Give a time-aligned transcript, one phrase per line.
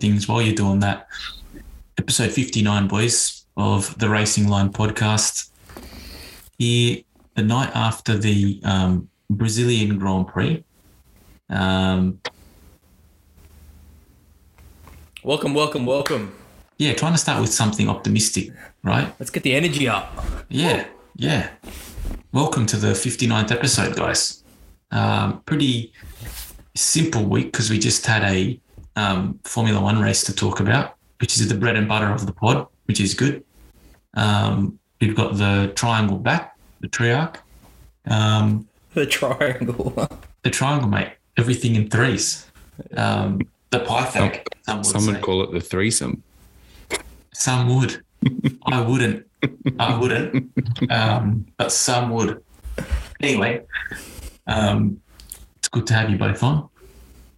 [0.00, 1.06] these are the important things while you're doing that.
[1.98, 5.50] Episode 59, boys, of the Racing Line podcast.
[6.58, 7.02] Here,
[7.34, 10.64] the night after the um, Brazilian Grand Prix.
[11.50, 12.20] Um,
[15.22, 16.34] Welcome, welcome, welcome.
[16.76, 18.50] yeah, trying to start with something optimistic,
[18.82, 19.10] right?
[19.18, 20.12] Let's get the energy up.
[20.50, 20.86] Yeah,
[21.16, 21.48] yeah.
[22.32, 24.44] Welcome to the 59th episode, guys.
[24.90, 25.92] Um, pretty
[26.74, 28.60] simple week because we just had a
[28.96, 32.32] um, Formula One race to talk about, which is the bread and butter of the
[32.32, 33.44] pod, which is good.
[34.14, 37.36] Um, we've got the triangle back, the triarch.
[38.06, 40.08] Um, The triangle.
[40.42, 41.12] the triangle, mate.
[41.36, 42.46] Everything in threes.
[42.96, 44.42] Um, the Pythag.
[44.66, 45.20] Some would Some would say.
[45.20, 46.22] call it the threesome.
[47.32, 48.02] Some would.
[48.66, 49.26] I wouldn't.
[49.78, 50.50] I wouldn't.
[50.90, 52.42] Um, but some would.
[53.20, 53.62] Anyway,
[54.46, 55.00] um,
[55.58, 56.68] it's good to have you both on.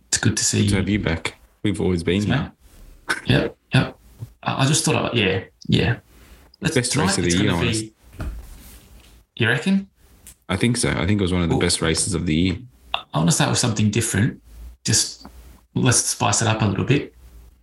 [0.08, 0.64] It's good to see you.
[0.68, 0.76] To you.
[0.76, 1.36] have you back.
[1.66, 2.36] We've always been mate.
[2.38, 2.52] here.
[3.26, 3.98] Yep, yep.
[4.44, 5.96] I, I just thought, I, yeah, yeah.
[6.60, 7.72] Let's Best race of the year, gonna.
[9.34, 9.88] You reckon?
[10.48, 10.90] I think so.
[10.90, 11.60] I think it was one of the Cool.
[11.60, 12.58] best races of the year.
[12.94, 14.40] I want to start with something different.
[14.84, 15.26] Just
[15.74, 17.12] let's spice it up a little bit.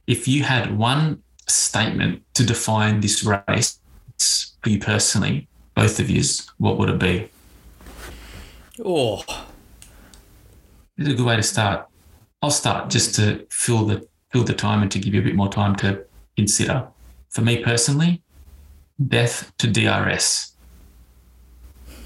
[0.06, 3.80] If you had one statement to define this race
[4.62, 7.30] for you personally, both of yous, what would it be?
[8.84, 9.24] oh,
[10.98, 11.88] This is a good way to start.
[12.44, 15.34] I'll start just to fill the fill the time and to give you a bit
[15.36, 16.04] more time to
[16.36, 16.86] consider.
[17.30, 18.22] For me personally,
[19.08, 20.52] death to DRS.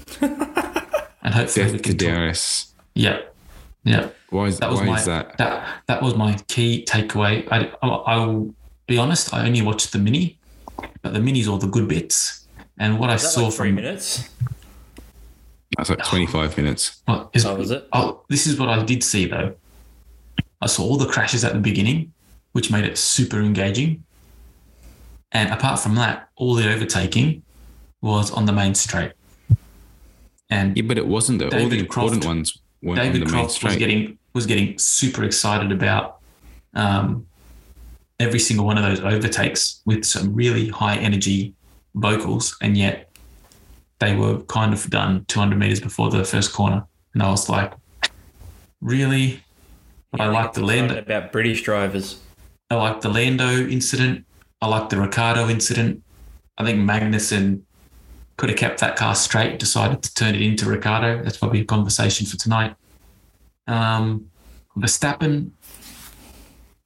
[0.20, 2.14] and hopefully we Death to talk.
[2.14, 2.72] DRS.
[2.94, 3.34] Yep.
[3.84, 4.16] Yep.
[4.30, 5.36] Why is That was why my is that?
[5.38, 7.46] that that was my key takeaway.
[7.50, 8.54] I, I I will
[8.86, 9.34] be honest.
[9.34, 10.38] I only watched the mini,
[11.02, 12.46] but the mini's all the good bits.
[12.78, 14.28] And what I is that saw like three from minutes?
[15.76, 17.02] That's like 25 minutes.
[17.08, 17.88] well, is, Oh, was it?
[17.92, 19.54] oh, this is what I did see though.
[20.60, 22.12] I saw all the crashes at the beginning,
[22.52, 24.04] which made it super engaging.
[25.32, 27.42] And apart from that, all the overtaking
[28.00, 29.12] was on the main straight.
[30.50, 31.46] And Yeah, but it wasn't though.
[31.46, 34.78] All David the important ones weren't on David the main Croft was getting was getting
[34.78, 36.18] super excited about
[36.74, 37.26] um,
[38.20, 41.54] every single one of those overtakes with some really high energy
[41.94, 43.10] vocals, and yet
[43.98, 47.72] they were kind of done 200 meters before the first corner, and I was like,
[48.80, 49.42] really?
[50.10, 50.98] But I like the Lando.
[50.98, 52.20] about British drivers.
[52.70, 54.24] I like the Lando incident.
[54.60, 56.02] I like the Ricciardo incident.
[56.56, 57.62] I think Magnussen
[58.36, 61.22] could have kept that car straight, decided to turn it into Ricciardo.
[61.22, 62.74] That's probably a conversation for tonight.
[63.66, 64.30] Um,
[64.76, 65.50] Verstappen,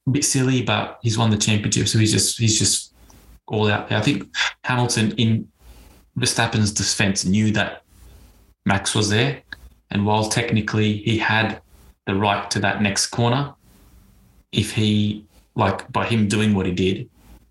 [0.07, 2.93] a bit silly, but he's won the championship, so he's just he's just
[3.47, 3.97] all out there.
[3.97, 5.47] I think Hamilton, in
[6.17, 7.83] Verstappen's defense, knew that
[8.65, 9.41] Max was there,
[9.91, 11.61] and while technically he had
[12.05, 13.53] the right to that next corner,
[14.51, 15.25] if he
[15.55, 17.09] like by him doing what he did,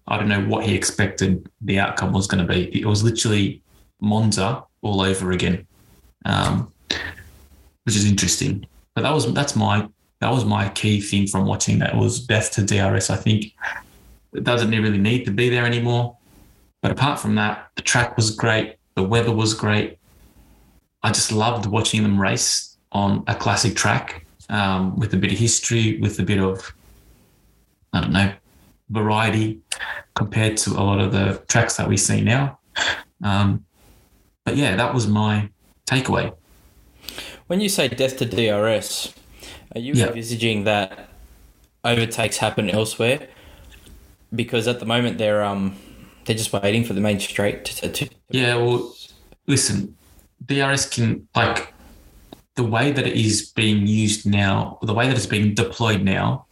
[0.09, 2.77] I don't know what he expected the outcome was going to be.
[2.79, 3.63] It was literally
[4.01, 5.67] Monza all over again,
[6.25, 6.73] um,
[7.85, 8.67] which is interesting.
[8.95, 9.89] But that was that's my
[10.21, 13.11] that was my key thing from watching that was death to DRS.
[13.11, 13.53] I think
[14.33, 16.17] it doesn't really need to be there anymore.
[16.81, 18.77] But apart from that, the track was great.
[18.95, 19.99] The weather was great.
[21.03, 25.39] I just loved watching them race on a classic track um, with a bit of
[25.39, 26.73] history, with a bit of
[27.93, 28.33] I don't know,
[28.91, 29.61] variety
[30.15, 32.59] compared to a lot of the tracks that we see now.
[33.23, 33.65] Um,
[34.45, 35.51] but yeah, that was my
[35.87, 36.35] takeaway.
[37.49, 39.13] When you say death to DRS,
[39.75, 40.07] are you Yeah.
[40.09, 41.09] envisaging that
[41.85, 43.29] overtakes happen elsewhere?
[44.35, 45.77] Because at the moment they're um
[46.25, 48.95] they're just waiting for the main straight to, to Yeah, well,
[49.47, 49.97] listen,
[50.47, 51.75] DRS can, like,
[52.55, 56.47] the way that it is being used now, the way that it's being deployed now,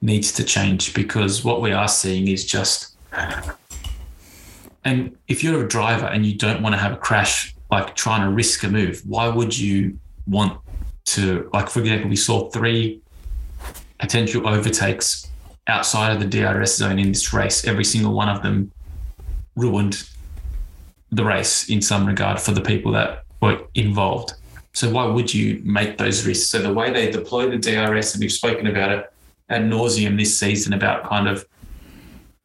[0.00, 2.96] needs to change because what we are seeing is just.
[4.84, 8.22] And if you're a driver and you don't want to have a crash, like trying
[8.22, 10.58] to risk a move, why would you want
[11.04, 13.00] to, like, for example, we saw three
[13.98, 15.28] potential overtakes
[15.68, 17.64] outside of the DRS zone in this race.
[17.64, 18.72] Every single one of them
[19.54, 20.08] ruined
[21.10, 24.34] the race in some regard for the people that were involved.
[24.74, 26.48] So why would you make those risks?
[26.48, 29.12] So the way they deploy the DRS, and we've spoken about it
[29.48, 31.46] ad nauseum this season about kind of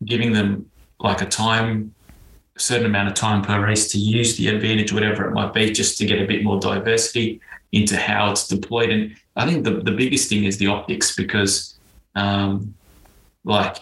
[0.04, 0.70] giving them
[1.00, 1.94] like a time,
[2.56, 5.72] a certain amount of time per race to use the advantage, whatever it might be,
[5.72, 7.40] just to get a bit more diversity
[7.72, 8.90] into how it's deployed.
[8.90, 11.78] And I think the, the biggest thing is the optics because
[12.16, 12.74] um,
[13.44, 13.78] like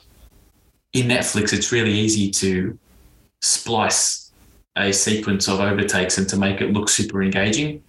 [0.94, 2.78] in Netflix, it's really easy to
[3.42, 4.32] splice
[4.78, 7.82] a sequence of overtakes and to make it look super engaging.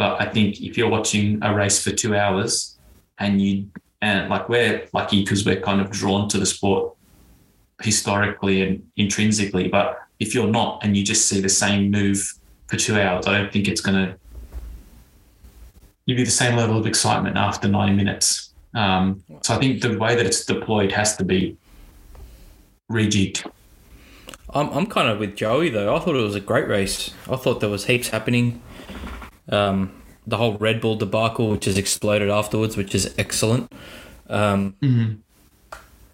[0.00, 2.78] But I think if you're watching a race for two hours
[3.18, 3.66] and you
[4.00, 6.96] And like we're lucky because we're kind of drawn to the sport
[7.82, 9.68] historically and intrinsically.
[9.68, 12.18] But if you're not and you just see the same move
[12.68, 14.16] for two hours, I don't think it's going to
[16.06, 18.54] give you the same level of excitement after 90 minutes.
[18.74, 21.58] Um, so I think the way that it's deployed has to be
[22.90, 23.46] rejigged.
[24.54, 25.94] I'm, I'm kind of with Joey though.
[25.94, 27.12] I thought it was a great race.
[27.28, 28.62] I thought there was heaps happening.
[29.50, 29.92] Um,
[30.26, 33.72] the whole Red Bull debacle, which has exploded afterwards, which is excellent.
[34.28, 34.74] Um,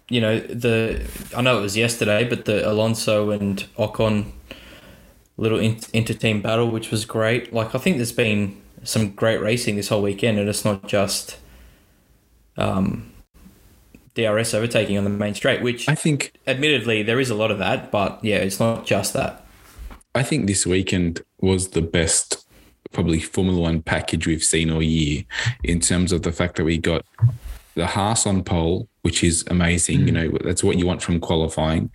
[0.09, 1.05] You know the
[1.35, 4.31] I know it was yesterday, but the Alonso and Ocon
[5.35, 7.53] little inter-team battle, which was great.
[7.53, 11.37] Like I think there's been some great racing this whole weekend, and it's not just
[12.55, 13.11] um,
[14.15, 17.59] DRS overtaking on the main straight, which I think admittedly there is a lot of
[17.59, 19.45] that, but yeah, it's not just that.
[20.15, 22.46] I think this weekend was the best,
[22.91, 25.23] probably Formula One package we've seen all year
[25.63, 27.05] in terms of the fact that we got
[27.75, 30.07] the Haas on pole, which is amazing.
[30.07, 30.31] You mm.
[30.31, 31.91] know, that's what you want from qualifying.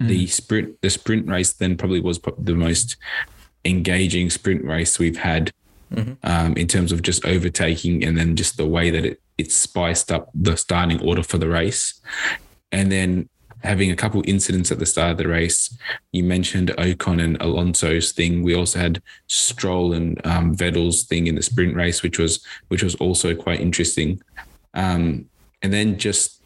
[0.00, 0.08] Mm.
[0.08, 2.96] The sprint, the sprint race, then probably was the most
[3.64, 5.50] engaging sprint race we've had
[5.92, 6.12] mm-hmm.
[6.24, 10.12] um, in terms of just overtaking, and then just the way that it it spiced
[10.12, 12.00] up the starting order for the race,
[12.70, 13.28] and then
[13.62, 15.76] having a couple incidents at the start of the race.
[16.12, 18.42] You mentioned Ocon and Alonso's thing.
[18.42, 22.82] We also had Stroll and um, Vettel's thing in the sprint race, which was which
[22.82, 24.20] was also quite interesting.
[24.74, 25.26] Um,
[25.62, 26.42] and then just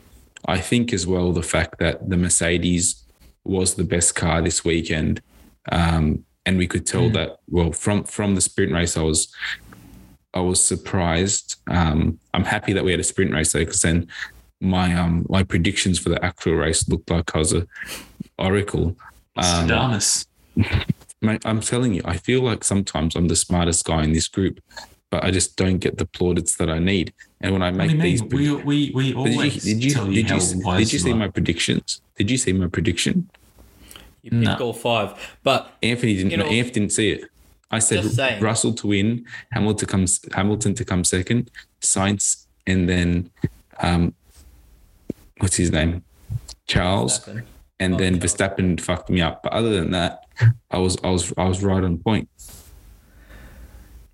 [0.47, 3.03] I think as well the fact that the Mercedes
[3.45, 5.23] was the best car this weekend.
[5.73, 9.35] Um, and we could tell that well from from the sprint race I was
[10.33, 11.57] I was surprised.
[11.67, 14.09] Um, I'm happy that we had a sprint race though, because then
[14.61, 17.67] my um my predictions for the actual race looked like I was a
[18.39, 18.97] oracle.
[19.37, 20.27] Um, Damas.
[21.23, 24.61] Mate, I'm telling you, I feel like sometimes I'm the smartest guy in this group,
[25.11, 27.13] but I just don't get the plaudits that I need.
[27.41, 28.65] And when I What do make you these, mean?
[28.65, 30.93] We, we, we But did you did you tell you did how you, wise did
[30.93, 31.17] you see are.
[31.17, 32.01] my predictions?
[32.17, 33.29] Did you see my prediction?
[34.23, 34.67] You picked No.
[34.67, 36.31] all five, but Anthony didn't.
[36.33, 37.25] You know- Anthony didn't see it.
[37.71, 38.05] I said
[38.41, 41.51] Russell to win, Hamilton comes Hamilton to come second,
[41.81, 43.31] Sainz, and then
[43.81, 44.15] um,
[45.39, 46.03] what's his name,
[46.67, 47.43] Charles, Verstappen.
[47.81, 48.35] and Oh, then Charles.
[48.35, 49.43] Verstappen fucked me up.
[49.43, 50.25] But other than that,
[50.71, 52.29] I was I was I was right on point.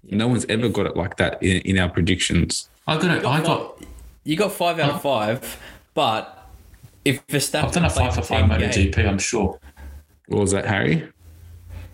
[0.05, 2.69] No one's ever got it like that in, in our predictions.
[2.87, 3.25] I got it.
[3.25, 3.83] I got.
[4.25, 5.59] you got five out of five,
[5.95, 6.49] but
[7.05, 9.09] if Verstappen I've done a five for five team MotoGP.
[9.09, 9.59] I'm sure.
[10.29, 11.09] What was that, Harry?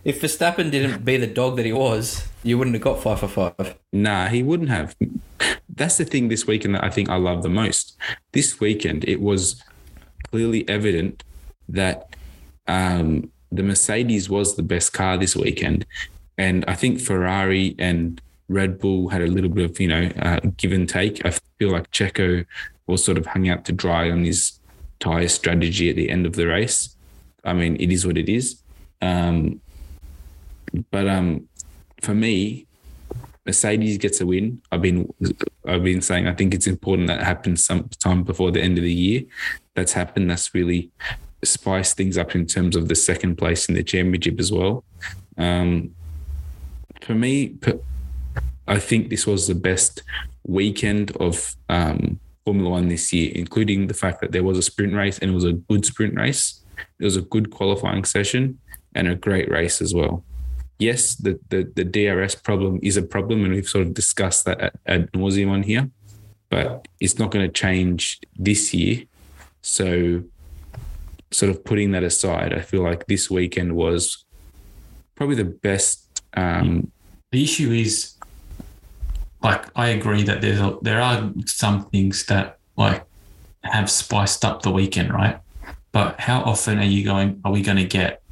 [0.04, 3.28] If Verstappen didn't be the dog that he was, you wouldn't have got five for
[3.28, 3.76] five.
[3.92, 4.96] Nah, he wouldn't have.
[5.74, 7.96] That's the thing this weekend that I think I love the most.
[8.32, 9.62] This weekend, it was
[10.30, 11.24] clearly evident
[11.68, 12.14] that
[12.66, 15.86] um, the Mercedes was the best car this weekend.
[16.36, 20.40] And I think Ferrari and Red Bull had a little bit of, you know, uh,
[20.56, 21.24] give and take.
[21.24, 22.46] I feel like Checo
[22.86, 24.58] was sort of hung out to dry on his
[25.00, 26.96] tyre strategy at the end of the race.
[27.44, 28.62] I mean, it is what it is.
[29.02, 29.60] Um,
[30.90, 31.48] but um,
[32.00, 32.66] for me,
[33.48, 34.60] Mercedes gets a win.
[34.70, 35.12] I've been
[35.66, 38.92] I've been saying I think it's important that happens sometime before the end of the
[38.92, 39.22] year.
[39.74, 40.30] That's happened.
[40.30, 40.90] That's really
[41.42, 44.84] spiced things up in terms of the second place in the championship as well.
[45.38, 45.94] Um,
[47.00, 47.56] for me,
[48.66, 50.02] I think this was the best
[50.46, 54.92] weekend of um, Formula One this year, including the fact that there was a sprint
[54.92, 56.60] race and it was a good sprint race.
[57.00, 58.58] It was a good qualifying session
[58.94, 60.24] and a great race as well
[60.78, 64.60] yes, the, the, the DRS problem is a problem, and we've sort of discussed that
[64.60, 65.90] at, ad nauseum on here,
[66.50, 69.04] but it's not going to change this year.
[69.62, 70.24] So,
[71.30, 74.24] sort of putting that aside, I feel like this weekend was
[75.14, 76.22] probably the best.
[76.34, 76.90] Um,
[77.32, 78.14] The issue is,
[79.42, 83.04] like, I agree that there's a, there are some things that like
[83.62, 85.38] have spiced up the weekend, right?
[85.92, 87.40] But how often are you going?
[87.44, 88.22] Are we going to get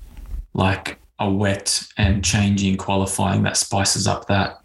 [0.54, 4.60] like a wet and changing qualifying that spices up that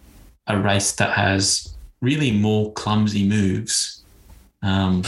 [0.48, 4.04] a race that has really more clumsy moves?
[4.62, 5.04] Um,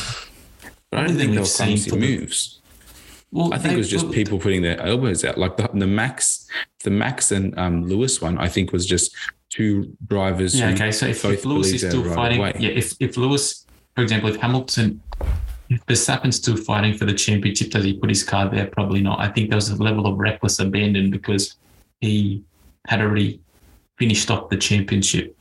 [0.89, 2.61] but I don't think they were we've seen clumsy the- moves.
[3.31, 5.37] well, I think they- it was just well, people putting their elbows out.
[5.37, 6.47] Like the, the Max,
[6.83, 9.15] the Max and um, Lewis one, I think was just
[9.49, 10.57] two drivers.
[10.59, 10.91] Yeah, okay.
[10.91, 14.37] So if, if Lewis is still right fighting, yeah, if, if Lewis, for example, if
[14.37, 15.01] Hamilton,
[15.69, 18.67] if Verstappen's still fighting for the championship, does he put his car there?
[18.67, 19.19] Probably not.
[19.19, 21.55] I think there was a level of reckless abandon because
[22.01, 22.43] he
[22.87, 23.41] had already
[23.97, 25.35] finished off the championship.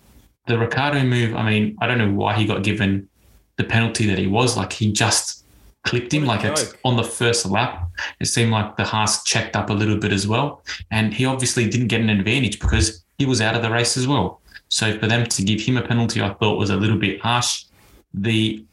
[0.46, 3.08] The Ricciardo move, I mean, I don't know why he got given
[3.56, 4.56] the penalty that he was.
[4.56, 5.44] Like he just
[5.84, 7.88] clipped him, a like it's on the first lap.
[8.20, 10.62] It seemed like the Haas checked up a little bit as well.
[10.90, 14.06] And he obviously didn't get an advantage because he was out of the race as
[14.06, 14.40] well.
[14.68, 17.66] So for them to give him a penalty, I thought was a little bit harsh.
[18.14, 18.64] The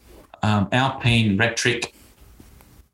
[0.43, 1.93] um, Alpine rhetoric,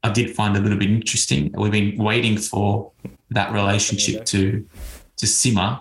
[0.03, 1.51] I did find a little bit interesting.
[1.57, 2.91] We've been waiting for
[3.31, 4.65] that relationship to
[5.17, 5.79] to simmer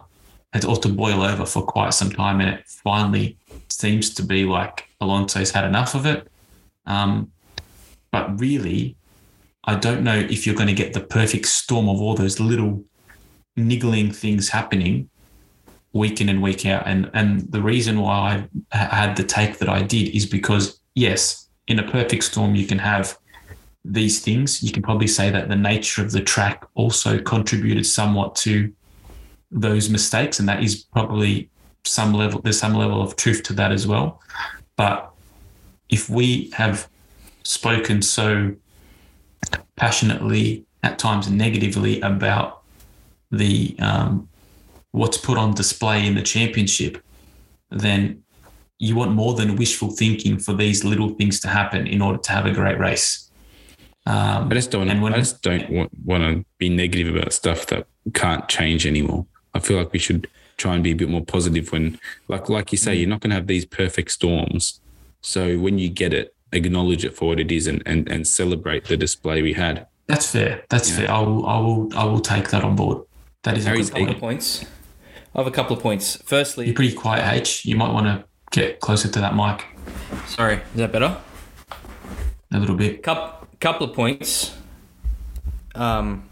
[0.66, 3.36] or to boil over for quite some time, and it finally
[3.68, 6.28] seems to be like Alonso's had enough of it.
[6.86, 7.32] Um,
[8.12, 8.96] but really,
[9.64, 12.84] I don't know if you're going to get the perfect storm of all those little
[13.56, 15.08] niggling things happening
[15.92, 16.86] week in and week out.
[16.86, 21.43] And and the reason why I had the take that I did is because yes,
[21.66, 23.18] in a perfect storm, you can have
[23.84, 24.62] these things.
[24.62, 28.72] You can probably say that the nature of the track also contributed somewhat to
[29.50, 31.50] those mistakes, and that is probably
[31.84, 32.40] some level.
[32.40, 34.20] There's some level of truth to that as well.
[34.76, 35.10] But
[35.88, 36.88] if we have
[37.44, 38.54] spoken so
[39.76, 42.62] passionately, at times negatively, about
[43.30, 44.28] the um,
[44.92, 47.02] what's put on display in the championship,
[47.70, 48.23] then
[48.84, 52.30] you want more than wishful thinking for these little things to happen in order to
[52.32, 53.30] have a great race.
[54.06, 54.88] Um, I just don't.
[54.90, 58.86] and when- I just don't want, want to be negative about stuff that can't change
[58.86, 59.26] anymore.
[59.54, 60.26] I feel like we should
[60.58, 61.98] try and be a bit more positive when,
[62.28, 64.80] like, like you say, you're not going to have these perfect storms.
[65.22, 68.84] So when you get it, acknowledge it for what it is and and, and celebrate
[68.84, 69.86] the display we had.
[70.06, 70.62] That's fair.
[70.68, 70.96] That's Yeah.
[70.96, 71.10] fair.
[71.10, 71.46] I will.
[71.46, 71.88] I will.
[71.96, 72.98] I will take that on board.
[73.44, 74.16] That is a Harry's good couple point.
[74.16, 74.64] of points.
[75.34, 76.06] I have a couple of points.
[76.26, 77.64] Firstly, You're pretty quiet, H.
[77.64, 79.64] You might want to get closer to that mic
[80.26, 81.16] sorry, is that better?
[82.52, 83.02] a little bit.
[83.02, 84.56] Couple, couple of points.
[85.74, 86.28] Um,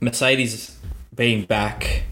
[0.00, 0.78] Mercedes
[1.14, 2.04] being back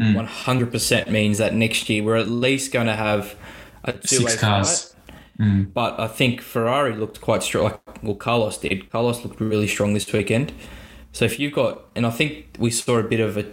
[0.00, 0.26] Mm.
[0.26, 3.36] 100% means that next year we're at least going to have
[3.84, 4.94] a two-way Six cars.
[5.38, 5.72] Mm.
[5.72, 7.64] But I think Ferrari looked quite strong.
[7.64, 8.90] Like, well, Carlos did.
[8.90, 10.52] Carlos looked really strong this weekend.
[11.12, 13.44] So if you've got, and I think we saw a bit of a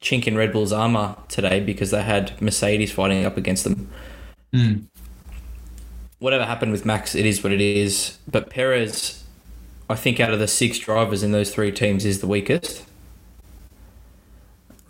[0.00, 3.90] chink in Red Bull's armor today because they had Mercedes fighting up against them.
[4.52, 4.84] Mm.
[6.18, 8.18] Whatever happened with Max, it is what it is.
[8.30, 9.24] But Perez,
[9.88, 12.84] I think out of the six drivers in those three teams, is the weakest.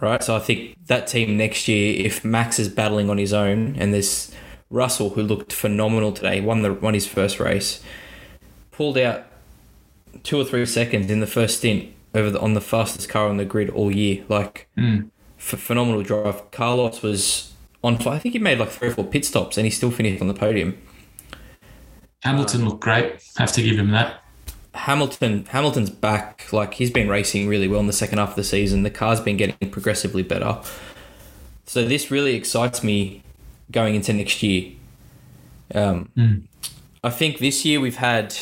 [0.01, 3.77] Right, so I think that team next year, if Max is battling on his own,
[3.77, 4.33] and there's
[4.71, 7.83] Russell who looked phenomenal today, won the won his first race,
[8.71, 9.25] pulled out
[10.23, 13.37] two or three seconds in the first stint over the, on the fastest car on
[13.37, 14.25] the grid all year.
[14.29, 15.11] Like Mm.
[15.39, 16.51] ph- phenomenal drive.
[16.51, 17.53] Carlos was
[17.85, 17.99] on.
[17.99, 18.15] fire.
[18.15, 20.29] I think he made like three or four pit stops, and he still finished on
[20.29, 20.77] the podium.
[22.23, 23.23] Hamilton looked great.
[23.39, 24.23] Have to give him that.
[24.75, 26.53] Hamilton Hamilton's back.
[26.53, 28.83] Like he's been racing really well in the second half of the season.
[28.83, 30.59] The car's been getting progressively better.
[31.67, 33.23] So this really excites me
[33.71, 34.73] going into next year.
[35.75, 36.43] Um, Mm.
[37.03, 38.35] I think this year we've had.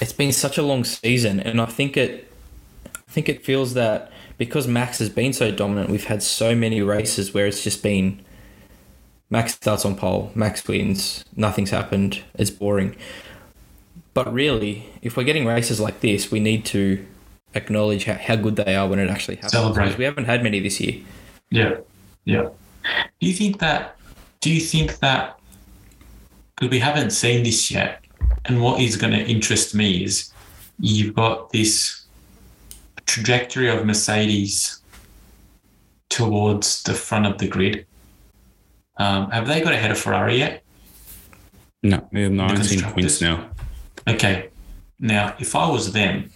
[0.00, 2.25] It's been such a long season, and I think it.
[3.16, 6.82] I think it feels that because Max has been so dominant, we've had so many
[6.82, 8.20] races where it's just been.
[9.30, 12.94] Max starts on pole, Max wins, nothing's happened, it's boring.
[14.12, 17.06] But really, if we're getting races like this, we need to
[17.54, 19.52] acknowledge how, how good they are when it actually happens.
[19.52, 19.96] Celebrate.
[19.96, 21.00] We haven't had many this year.
[21.48, 21.76] Yeah,
[22.26, 22.50] yeah.
[23.18, 23.96] Do you think that?
[24.42, 25.40] Do you think that?
[26.54, 28.04] Because we haven't seen this yet,
[28.44, 30.34] and what is going to interest me is
[30.78, 31.95] you've got this
[33.06, 34.80] trajectory of Mercedes
[36.10, 37.86] towards the front of the grid.
[38.98, 40.62] Um, have they got ahead of Ferrari yet?
[41.82, 42.92] No, they're 19 constructors.
[42.92, 43.50] points now.
[44.08, 44.50] Okay.
[44.98, 46.30] Now, if I was them,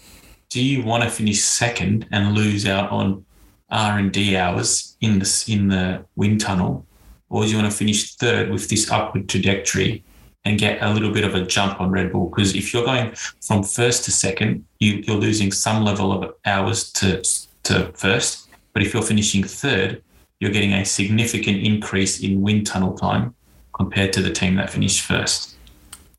[0.50, 3.24] do you want to finish second and lose out on
[3.70, 6.86] R and D hours in the in the wind tunnel,
[7.28, 10.04] or do you want to finish third with this upward trajectory
[10.44, 12.28] and get a little bit of a jump on Red Bull?
[12.28, 16.90] Because if you're going from first to second, you, you're losing some level of hours
[16.94, 17.23] to
[17.64, 18.49] to first.
[18.73, 20.02] But if you're finishing third,
[20.38, 23.35] you're getting a significant increase in wind tunnel time
[23.75, 25.56] compared to the team that finished first.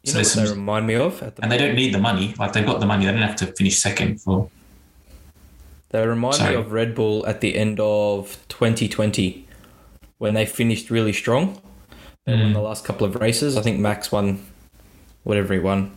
[0.04, 1.22] You So know what they remind me of?
[1.22, 2.34] At the and they don't need the money.
[2.38, 3.06] Like they've got the money.
[3.06, 4.50] They don't have to finish second for.
[5.90, 6.56] They remind Sorry.
[6.56, 9.48] me of Red Bull at the end of 2020
[10.18, 11.62] when they finished really strong.
[12.26, 12.54] They won Mm.
[12.54, 13.58] the last couple of races.
[13.58, 14.46] I think Max won
[15.24, 15.92] whatever he won.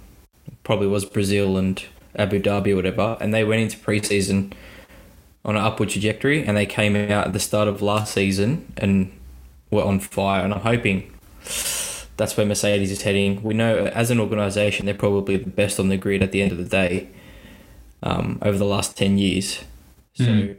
[0.62, 1.82] Probably was Brazil and
[2.16, 3.16] Abu Dhabi or whatever.
[3.20, 4.52] And they went into preseason
[5.44, 9.12] on an upward trajectory and they came out at the start of last season and
[9.70, 10.42] were on fire.
[10.42, 11.12] And I'm hoping
[12.16, 13.42] that's where Mercedes is heading.
[13.42, 16.52] We know as an organisation, they're probably the best on the grid at the end
[16.52, 17.08] of the day
[18.02, 19.60] um, over the last 10 years.
[20.14, 20.56] So, Mm.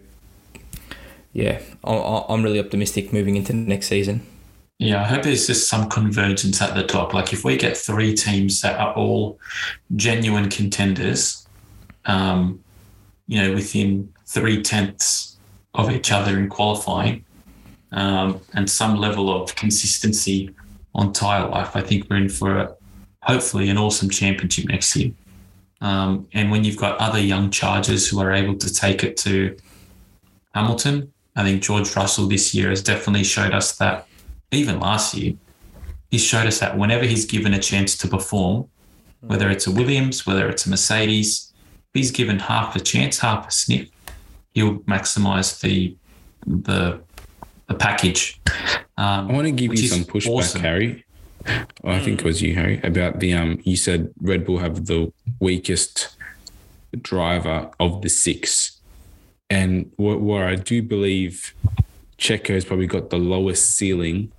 [1.34, 4.22] yeah, I- I'm really optimistic moving into next season.
[4.78, 7.14] Yeah, I hope there's just some convergence at the top.
[7.14, 9.40] Like if we get three teams that are all
[9.96, 11.48] genuine contenders,
[12.06, 12.62] um,
[13.28, 15.38] you know, within three tenths
[15.74, 17.24] of each other in qualifying,
[17.92, 20.54] um, and some level of consistency
[20.94, 22.76] on tire life, I think we're in for a,
[23.22, 25.12] hopefully an awesome championship next year.
[25.82, 29.56] Um, and when you've got other young chargers who are able to take it to
[30.54, 34.08] Hamilton, I think George Russell this year has definitely showed us that,
[34.56, 35.34] even last year,
[36.12, 38.68] he showed us that whenever he's given a chance to perform,
[39.22, 41.54] whether it's a Williams, whether it's a Mercedes,
[41.94, 43.90] he's given half a chance, half a sniff,
[44.54, 45.96] he'll maximize the
[46.46, 47.02] the
[47.68, 48.40] the package.
[48.98, 50.62] Um, I want to give you some pushback, awesome.
[50.62, 51.04] Harry.
[51.84, 53.60] Well, I think it was you, Harry, about the um.
[53.64, 56.16] You said Red Bull have the weakest
[57.02, 58.80] driver of the six,
[59.50, 61.54] and what where I do believe
[62.18, 64.32] Checo's probably got the lowest ceiling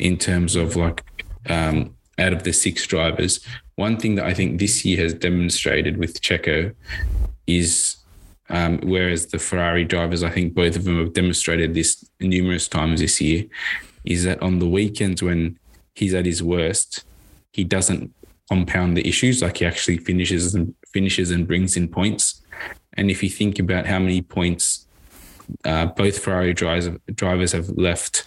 [0.00, 1.04] in terms of like
[1.48, 3.40] um out of the six drivers.
[3.76, 6.74] One thing that I think this year has demonstrated with Checo
[7.46, 7.96] is
[8.50, 13.00] um, whereas the Ferrari drivers, I think both of them have demonstrated this numerous times
[13.00, 13.44] this year,
[14.04, 15.58] is that on the weekends when
[15.94, 17.04] he's at his worst,
[17.52, 18.12] he doesn't
[18.50, 19.40] compound the issues.
[19.40, 22.42] Like he actually finishes and finishes and brings in points.
[22.94, 24.86] And if you think about how many points
[25.64, 28.24] uh, both Ferrari drivers drivers have left,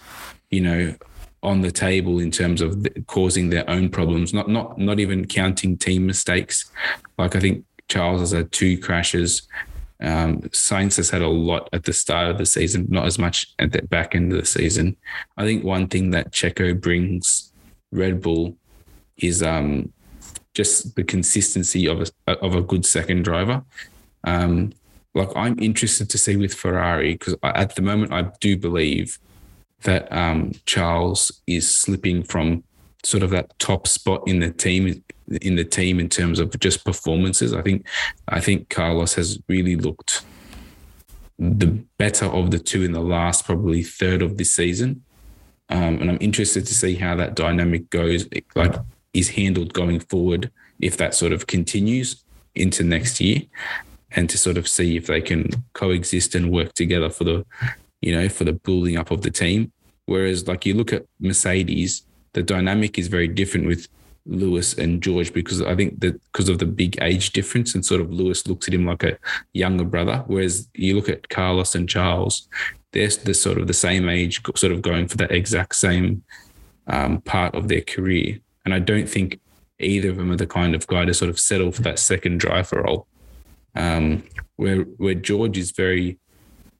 [0.50, 0.94] you know,
[1.44, 5.26] on the table in terms of the, causing their own problems, not not not even
[5.26, 6.70] counting team mistakes.
[7.18, 9.42] Like I think Charles has had two crashes.
[10.00, 13.72] Um, has had a lot at the start of the season, not as much at
[13.72, 14.96] the back end of the season.
[15.36, 17.52] I think one thing that Checo brings
[17.90, 18.56] Red Bull
[19.16, 19.92] is um,
[20.52, 23.62] just the consistency of a of a good second driver.
[24.24, 24.72] Um,
[25.14, 29.18] like I'm interested to see with Ferrari because at the moment I do believe
[29.84, 32.64] that um, Charles is slipping from
[33.04, 35.02] sort of that top spot in the team
[35.40, 37.54] in the team in terms of just performances.
[37.54, 37.86] I think
[38.28, 40.22] I think Carlos has really looked
[41.38, 41.66] the
[41.98, 45.02] better of the two in the last probably third of this season.
[45.70, 48.74] Um, and I'm interested to see how that dynamic goes, like
[49.12, 52.22] is handled going forward if that sort of continues
[52.54, 53.42] into next year,
[54.12, 57.46] and to sort of see if they can coexist and work together for the,
[58.00, 59.72] you know, for the building up of the team.
[60.06, 63.88] Whereas, like you look at Mercedes, the dynamic is very different with
[64.26, 68.00] Lewis and George because I think that because of the big age difference and sort
[68.00, 69.18] of Lewis looks at him like a
[69.52, 72.48] younger brother, whereas you look at Carlos and Charles,
[72.92, 76.22] they're the sort of the same age, sort of going for that exact same
[76.86, 78.38] um, part of their career.
[78.64, 79.40] And I don't think
[79.78, 82.38] either of them are the kind of guy to sort of settle for that second
[82.38, 83.06] driver role.
[83.76, 84.22] Um,
[84.56, 86.18] where where George is very,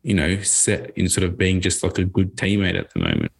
[0.04, 3.32] you know, set in sort of being just like a good teammate at the moment.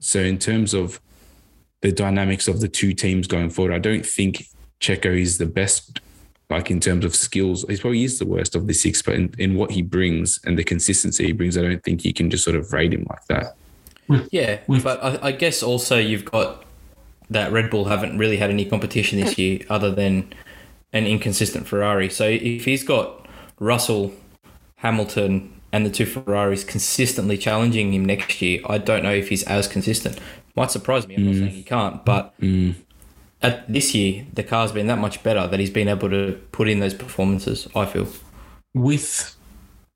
[0.00, 1.00] So in terms of
[1.82, 4.46] the dynamics of the two teams going forward, I don't think
[4.80, 6.00] Checo is the best,
[6.48, 7.64] like in terms of skills.
[7.68, 10.58] He's probably is the worst of the six, but in, in what he brings and
[10.58, 13.24] the consistency he brings, I don't think you can just sort of rate him like
[13.26, 13.56] that.
[14.30, 16.64] Yeah, but I, I guess also you've got
[17.30, 20.32] that Red Bull haven't really had any competition this year other than
[20.92, 22.08] an inconsistent Ferrari.
[22.08, 23.26] So if he's got
[23.58, 24.12] Russell,
[24.76, 29.42] Hamilton, and the two Ferraris consistently challenging him next year, I don't know if he's
[29.44, 30.20] as consistent.
[30.54, 31.14] Might surprise me.
[31.16, 32.34] I'm not saying he can't, but
[33.40, 36.68] at this year the car's been that much better that he's been able to put
[36.68, 37.66] in those performances.
[37.74, 38.06] I feel.
[38.74, 39.36] with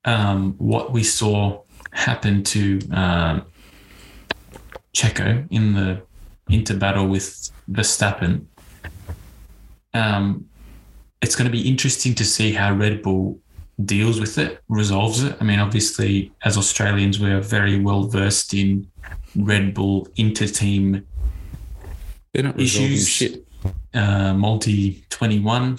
[0.05, 1.63] um, what we saw
[1.93, 3.45] happen to um,
[4.95, 6.03] Checo in the
[6.49, 8.47] inter battle with Verstappen,
[9.95, 10.49] um,
[11.21, 13.41] it's going to be interesting to see how Red Bull
[13.85, 15.37] deals with it, resolves it.
[15.41, 18.87] I mean, obviously, as Australians, we're very well versed in
[19.37, 21.07] Red Bull inter-team
[22.33, 23.09] They're not resolving Issues.
[23.09, 23.47] shit.
[23.95, 25.79] uh, multi twenty one.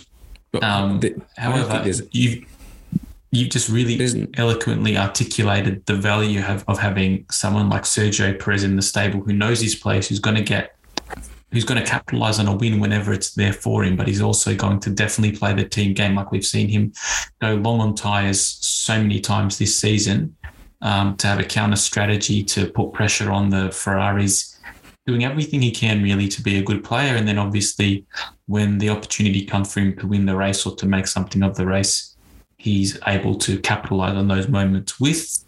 [0.61, 2.45] Um, the- However, you've
[3.31, 3.99] you've just really
[4.37, 9.33] eloquently articulated the value of, of having someone like Sergio Perez in the stable who
[9.33, 10.75] knows his place, who's going to get,
[11.51, 13.95] who's going to capitalize on a win whenever it's there for him.
[13.95, 16.93] But he's also going to definitely play the team game, like we've seen him
[17.41, 20.35] go long on tires so many times this season.
[20.79, 24.59] Um, to have a counter strategy to put pressure on the Ferraris,
[25.07, 28.05] doing everything he can really to be a good player, and then obviously
[28.45, 31.55] when the opportunity comes for him to win the race or to make something of
[31.55, 32.15] the race,
[32.57, 35.43] he's able to capitalize on those moments with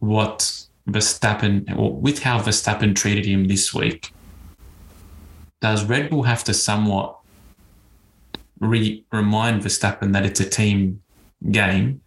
[0.00, 4.12] what Verstappen or with how Verstappen treated him this week.
[5.66, 7.16] Does Red Bull have to somewhat
[8.60, 11.02] re- remind Verstappen that it's a team
[11.50, 12.02] game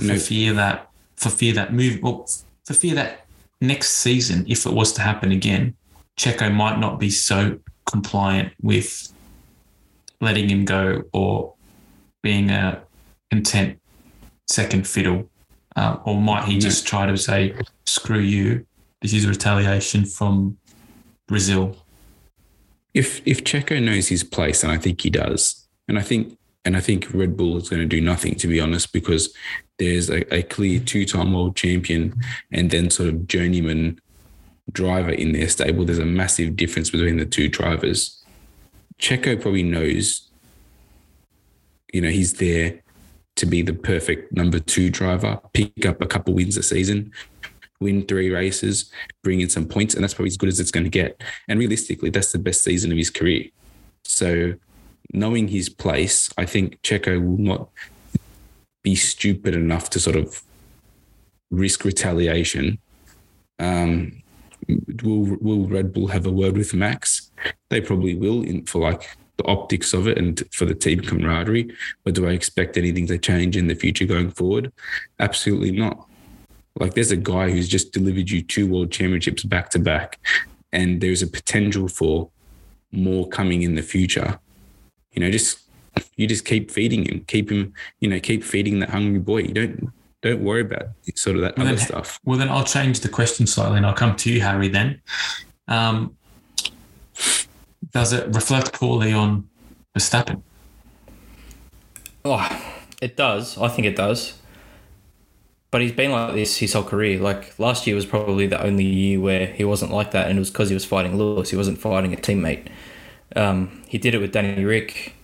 [0.00, 0.18] for No.
[0.18, 2.26] fear that for fear that move well,
[2.64, 3.26] for fear that
[3.60, 5.76] next season, if it was to happen again,
[6.18, 9.12] Checo might not be so compliant with
[10.20, 11.54] letting him go or
[12.20, 12.82] being a
[13.30, 13.78] content
[14.48, 15.30] second fiddle?
[15.76, 16.60] Uh, or might he No.
[16.60, 17.54] just try to say,
[17.86, 18.66] screw you,
[19.02, 20.56] this is retaliation from
[21.28, 21.76] Brazil?
[22.94, 26.76] If if Checo knows his place, and I think he does, and I think and
[26.76, 29.34] I think Red Bull is going to do nothing to be honest, because
[29.78, 32.14] there's a, a clear two-time world champion
[32.52, 34.00] and then sort of journeyman
[34.72, 35.84] driver in their stable.
[35.84, 38.24] There's a massive difference between the two drivers.
[38.98, 40.30] Checo probably knows,
[41.92, 42.80] you know, he's there
[43.34, 47.10] to be the perfect number two driver, pick up a couple wins a season,
[47.80, 48.90] win three races,
[49.22, 51.22] bring in some points, and that's probably as good as it's going to get.
[51.48, 53.48] And realistically, that's the best season of his career.
[54.04, 54.54] So,
[55.12, 57.68] knowing his place, I think Checo will not
[58.82, 60.42] be stupid enough to sort of
[61.50, 62.78] risk retaliation.
[63.58, 64.22] Um,
[65.02, 67.30] will Will Red Bull have a word with Max?
[67.70, 71.74] They probably will in, for like the optics of it and for the team camaraderie.
[72.04, 74.72] But do I expect anything to change in the future going forward?
[75.18, 76.08] Absolutely not.
[76.80, 80.18] Like there's a guy who's just delivered you two world championships back to back,
[80.72, 82.30] and there's a potential for
[82.90, 84.38] more coming in the future.
[85.12, 85.60] You know, just
[86.16, 89.38] you just keep feeding him, keep him, you know, keep feeding that hungry boy.
[89.42, 92.18] You don't don't worry about sort of that Well, other then- stuff.
[92.24, 95.00] Well, then I'll change the question slightly and I'll come to you, Harry, then.
[95.68, 96.16] Um,
[97.92, 99.48] does it reflect poorly on
[99.96, 100.42] Verstappen?
[102.24, 102.48] Oh,
[103.02, 103.58] it does.
[103.58, 104.38] I think it does.
[105.74, 107.18] But he's been like this his whole career.
[107.18, 110.38] Like last year was probably the only year where he wasn't like that, and it
[110.38, 111.50] was because he was fighting Lewis.
[111.50, 112.68] He wasn't fighting a teammate.
[113.34, 115.16] Um, he did it with Danny Rick.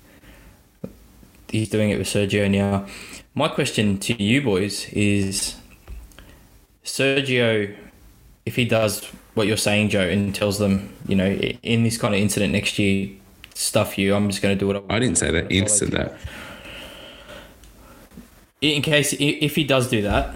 [1.51, 2.89] He's doing it with Sergio now.
[3.33, 5.55] My question to you boys is
[6.85, 7.73] Sergio,
[8.45, 12.13] if he does what you're saying, Joe, and tells them, you know, in this kind
[12.13, 13.09] of incident next year,
[13.55, 15.49] stuff you, I'm just going to do what I I didn't say that.
[15.49, 16.19] He said that.
[18.61, 20.35] In case if he does do that,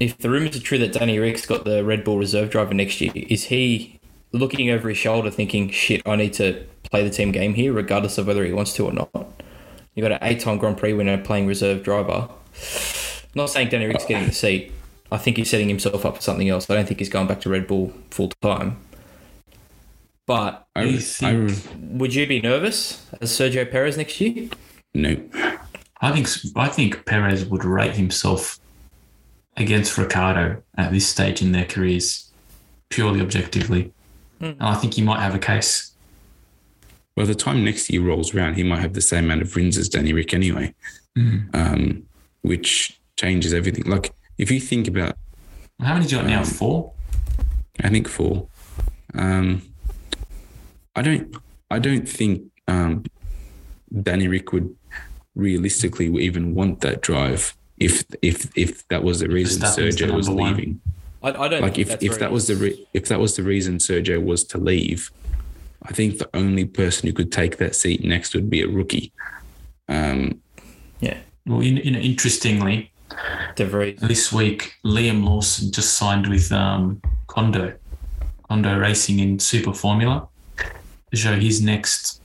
[0.00, 3.00] if the rumors are true that Danny Rick's got the Red Bull reserve driver next
[3.00, 4.00] year, is he
[4.32, 8.18] looking over his shoulder thinking, "Shit, I need to play the team game here, regardless
[8.18, 9.10] of whether he wants to or not"?
[9.94, 12.28] You got an eight-time Grand Prix winner playing reserve driver.
[13.34, 14.72] not saying Danny Rick's getting the seat.
[15.10, 16.68] I think he's setting himself up for something else.
[16.70, 18.78] I don't think he's going back to Red Bull full time.
[20.26, 24.48] But I, You I, would you be nervous as Sergio Perez next year?
[24.94, 25.16] no.
[26.02, 28.58] I think I think Perez would rate himself
[29.56, 32.30] against Ricciardo at this stage in their careers,
[32.90, 33.92] purely objectively.
[34.40, 35.92] And I think he might have a case.
[37.14, 39.78] By the time next year rolls around, he might have the same amount of wins
[39.78, 40.74] as Danny Rick anyway,
[41.54, 42.02] um,
[42.40, 43.84] which changes everything.
[43.84, 45.16] Like if you think about,
[45.78, 46.42] How many do you got now?
[46.42, 46.92] Four?
[47.80, 48.48] I think four.
[49.14, 49.62] Um,
[50.96, 51.36] I don't.
[51.70, 53.04] I don't think um,
[54.02, 54.74] Danny Rick would
[55.34, 60.28] realistically even want that drive if if if that was the reason Verstappen's Sergio was
[60.28, 60.80] number leaving.
[61.22, 63.78] I, I don't like if, if that was the re- if that was the reason
[63.78, 65.10] Sergio was to leave,
[65.82, 69.12] I think the only person who could take that seat next would be a rookie.
[69.88, 70.40] Um,
[71.00, 71.18] yeah.
[71.46, 72.92] Well, you know, interestingly,
[73.56, 73.98] De Vries.
[74.00, 77.74] this week Liam Lawson just signed with um, Kondo,
[78.48, 82.20] Kondo Racing in Super Formula to show his next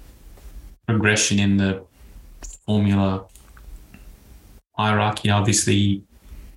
[0.88, 1.84] progression in the
[2.68, 3.26] Formula
[4.78, 5.30] hierarchy.
[5.32, 6.04] Obviously,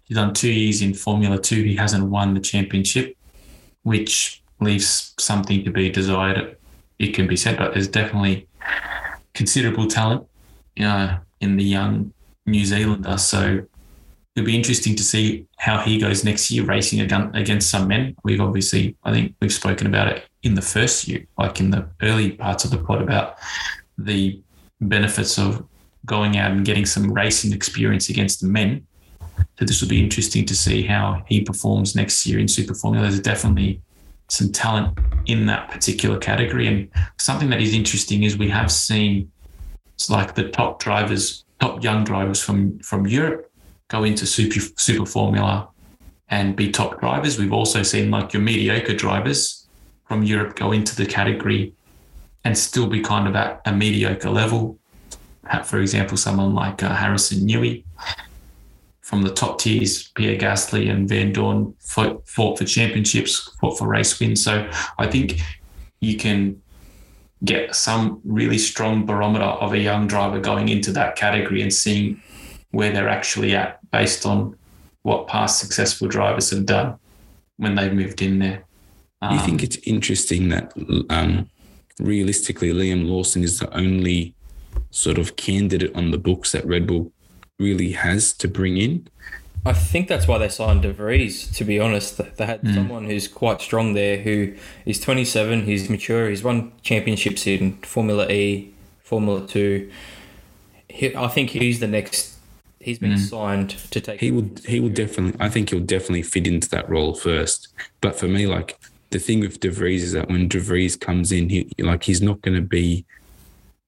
[0.04, 1.62] he's done two years in Formula Two.
[1.62, 3.16] He hasn't won the championship,
[3.82, 6.58] which leaves something to be desired.
[6.98, 8.46] It can be said, but there's definitely
[9.32, 10.26] considerable talent
[10.78, 12.12] uh, in the young
[12.44, 13.16] New Zealander.
[13.16, 13.62] So
[14.34, 18.16] it'll be interesting to see how he goes next year racing against, against some men.
[18.24, 21.88] We've obviously, I think we've spoken about it in the first year, like in the
[22.02, 23.36] early parts of the pod about
[23.96, 24.42] the
[24.80, 25.64] benefits of
[26.10, 28.84] going out and getting some racing experience against the men.
[29.58, 33.06] So this will be interesting to see how he performs next year in Super Formula.
[33.06, 33.80] There's definitely
[34.28, 36.66] some talent in that particular category.
[36.66, 39.30] And something that is interesting is we have seen
[39.94, 43.42] it's like the top drivers, top young drivers from from Europe
[43.88, 45.68] go into super super formula
[46.28, 47.38] and be top drivers.
[47.38, 49.68] We've also seen like your mediocre drivers
[50.08, 51.72] from Europe go into the category
[52.44, 54.79] and still be kind of at a mediocre level.
[55.64, 57.84] For example, someone like uh, Harrison Newey
[59.00, 64.20] from the top tiers, Pierre Gasly and Vandoorne fought, fought for championships, fought for race
[64.20, 64.42] wins.
[64.44, 65.40] So I think
[66.00, 66.60] you can
[67.44, 72.22] get some really strong barometer of a young driver going into that category and seeing
[72.70, 74.56] where they're actually at based on
[75.02, 76.96] what past successful drivers have done
[77.56, 78.64] when they've moved in there.
[79.22, 80.72] Do you Um, think it's interesting that
[81.08, 81.48] um,
[81.98, 84.34] realistically Liam Lawson is the only
[84.90, 87.12] sort of candidate on the books that Red Bull
[87.58, 89.08] really has to bring in?
[89.64, 91.46] I think that's why they signed De Vries.
[91.48, 92.74] To be honest, they had Hmm.
[92.74, 94.16] someone who's quite strong there.
[94.18, 94.54] Who
[94.86, 95.66] is 27.
[95.66, 96.30] He's mature.
[96.30, 98.70] He's won championships in Formula E,
[99.04, 99.90] Formula Two.
[100.88, 102.36] He, I think he's the next.
[102.80, 104.20] He's been signed to take.
[104.20, 107.68] He will he will definitely I think he'll definitely fit into that role first.
[108.00, 108.78] But for me, like
[109.10, 112.22] the thing with De Vries is that when De Vries comes in, he like he's
[112.22, 113.04] not gonna be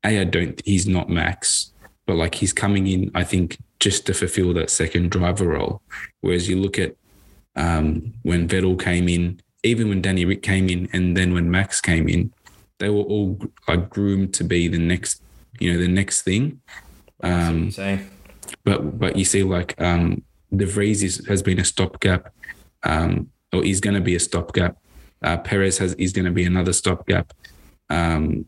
[0.04, 1.72] A, I don't he's not Max,
[2.06, 5.82] but like he's coming in, I think, just to fulfill that second driver role.
[6.20, 6.96] Whereas you look at
[7.56, 11.80] um, when Vettel came in, even when Danny Rick came in, and then when Max
[11.80, 12.32] came in,
[12.78, 13.38] they were all
[13.68, 15.22] like groomed to be the next,
[15.60, 16.60] you know, the next thing.
[17.22, 17.70] Um,
[18.64, 20.22] but but you see, like um,
[20.54, 22.32] De Vries is, has been a stopgap,
[22.82, 24.76] um, or is going to be a stopgap.
[25.22, 27.32] Uh, Perez has is going to be another stopgap.
[27.88, 28.46] Um,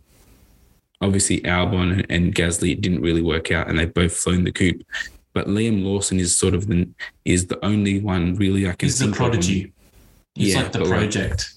[1.05, 4.53] obviously, Albon and, and Gasly it didn't really work out, and they've both flown the
[4.53, 4.83] coop.
[5.33, 6.89] But Liam Lawson is sort of the
[7.25, 8.87] is the only one really I can.
[8.87, 9.73] He's the think of when- prodigy.
[10.35, 11.51] He's Yeah, like the but like- project.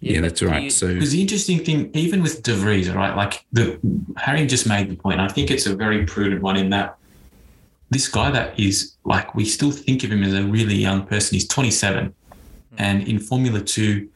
[0.00, 0.62] Yeah, that's right.
[0.62, 3.14] he- So Because the interesting thing, even with De Vries, right?
[3.14, 3.78] Like the
[4.16, 5.20] Harry just made the point.
[5.20, 6.96] I think it's a very prudent one in that
[7.90, 11.34] this guy that is like we still think of him as a really young person.
[11.34, 12.14] He's 27,
[12.78, 14.08] and in Formula Two,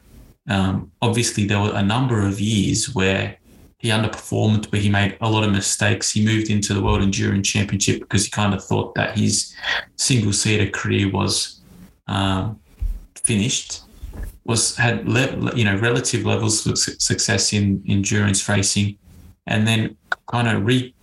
[0.49, 3.37] um, obviously there were a number of years where
[3.85, 6.11] he underperformed, where he made a lot of mistakes.
[6.11, 9.55] He moved into the World Endurance Championship because he kind of thought that his
[9.97, 11.61] single seater career was
[12.07, 12.59] um,
[13.15, 13.83] finished
[14.47, 18.97] was had le- you know relative levels of su- success in endurance racing,
[19.47, 19.95] and then
[20.29, 20.95] kind of re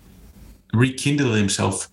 [0.74, 1.88] rekindle himself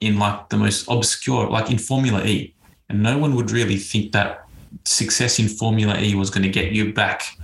[0.00, 2.54] in like the most obscure, like in Formula E,
[2.88, 4.46] and no one would really think that
[4.84, 7.36] success in Formula E was going to get you back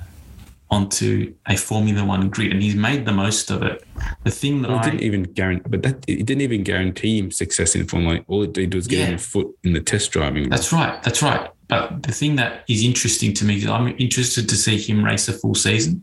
[0.74, 3.84] onto a Formula One grid, and he's made the most of it.
[4.24, 7.30] The thing that Well, I didn't even guarantee, but that it didn't even guarantee him
[7.30, 8.14] success in Formula.
[8.16, 8.24] One.
[8.28, 9.06] All it did was get Yeah.
[9.06, 10.48] him a foot in the test driving.
[10.48, 11.02] That's right.
[11.04, 11.48] That's right.
[11.68, 15.28] But the thing that is interesting to me is I'm interested to see him race
[15.28, 16.02] a full season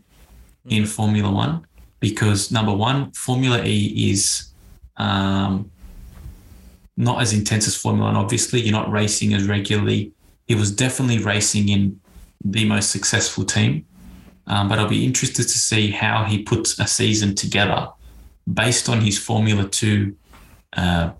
[0.68, 1.54] in Formula One
[2.00, 4.22] because number one, Formula E is
[4.96, 5.70] um,
[6.96, 8.16] not as intense as Formula One.
[8.16, 10.12] Obviously, you're not racing as regularly.
[10.46, 12.00] He was definitely racing in
[12.44, 13.84] the most successful team.
[14.46, 17.88] Um, but I'll be interested to see how he puts a season together
[18.52, 20.16] based on his Formula Two
[20.76, 21.12] uh,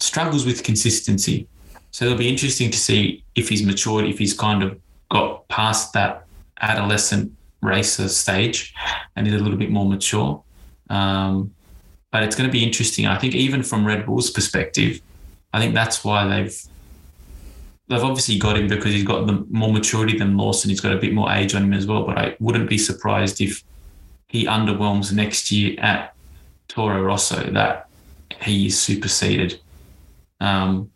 [0.00, 1.48] struggles with consistency.
[1.90, 4.78] So it'll be interesting to see if he's matured, if he's kind of
[5.10, 6.26] got past that
[6.60, 8.74] adolescent racer stage
[9.16, 10.42] and is a little bit more mature.
[10.90, 11.54] Um,
[12.10, 13.06] but it's going to be interesting.
[13.06, 15.00] I think even from Red Bull's perspective,
[15.52, 16.56] I think that's why they've
[17.88, 20.70] they've obviously got him because he's got the more maturity than Lawson.
[20.70, 22.04] He's got a bit more age on him as well.
[22.04, 23.62] But I wouldn't be surprised if
[24.28, 26.14] he underwhelms next year at
[26.68, 27.88] Toro Rosso that
[28.42, 29.58] he is superseded
[30.40, 30.90] um,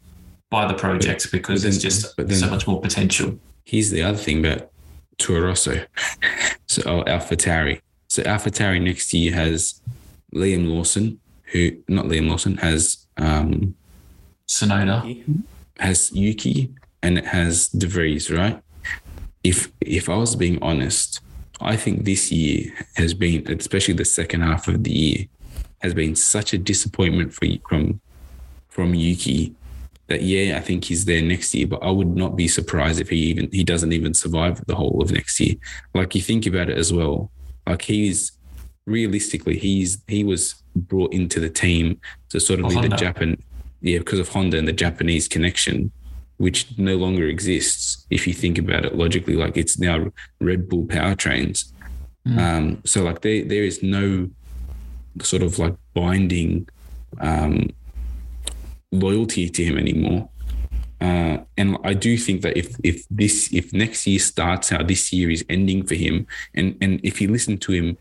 [0.50, 3.38] by the project because but then- there's just then- so much more potential.
[3.64, 4.70] Here's the other thing about
[5.18, 5.84] Toro Rosso.
[6.68, 7.80] so oh, AlphaTauri.
[8.08, 9.80] So AlphaTauri next year has
[10.34, 11.20] Liam Lawson,
[11.52, 13.74] who not Liam Lawson has um,
[14.48, 15.42] Tsunoda.
[15.78, 18.60] has Yuki and it has De Vries, right?
[19.44, 21.20] If if I was being honest,
[21.60, 25.26] I think this year has been, especially the second half of the year,
[25.80, 28.00] has been such a disappointment for from
[28.68, 29.54] from Yuki
[30.08, 33.08] that yeah, I think he's there next year, but I would not be surprised if
[33.08, 35.56] he even he doesn't even survive the whole of next year.
[35.94, 37.30] Like you think about it as well,
[37.66, 38.32] like he's
[38.86, 43.36] realistically he's he was brought into the team to sort of be the Japan
[43.82, 45.90] yeah, because of Honda and the Japanese connection,
[46.42, 49.34] which no longer exists if you think about it logically.
[49.34, 51.70] Like it's now Red Bull powertrains.
[52.26, 52.38] Mm.
[52.38, 54.28] Um, so like there there is no
[55.20, 56.68] sort of like binding
[57.20, 57.70] um,
[58.90, 60.28] loyalty to him anymore.
[61.00, 65.12] Uh, and I do think that if if this if next year starts how this
[65.12, 67.96] year is ending for him, and and if you listen to him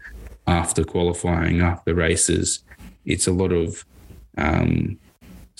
[0.47, 2.63] after qualifying, after races,
[3.05, 3.85] it's a lot of
[4.39, 4.97] um,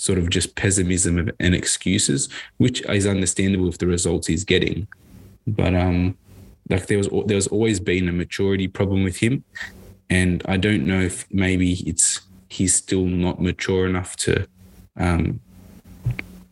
[0.02, 4.88] sort of just pessimism and excuses, which is understandable with the results he's getting.
[5.46, 6.18] But um,
[6.68, 9.44] like there was there was always been a maturity problem with him,
[10.10, 14.48] and I don't know if maybe it's he's still not mature enough to
[14.96, 15.38] um,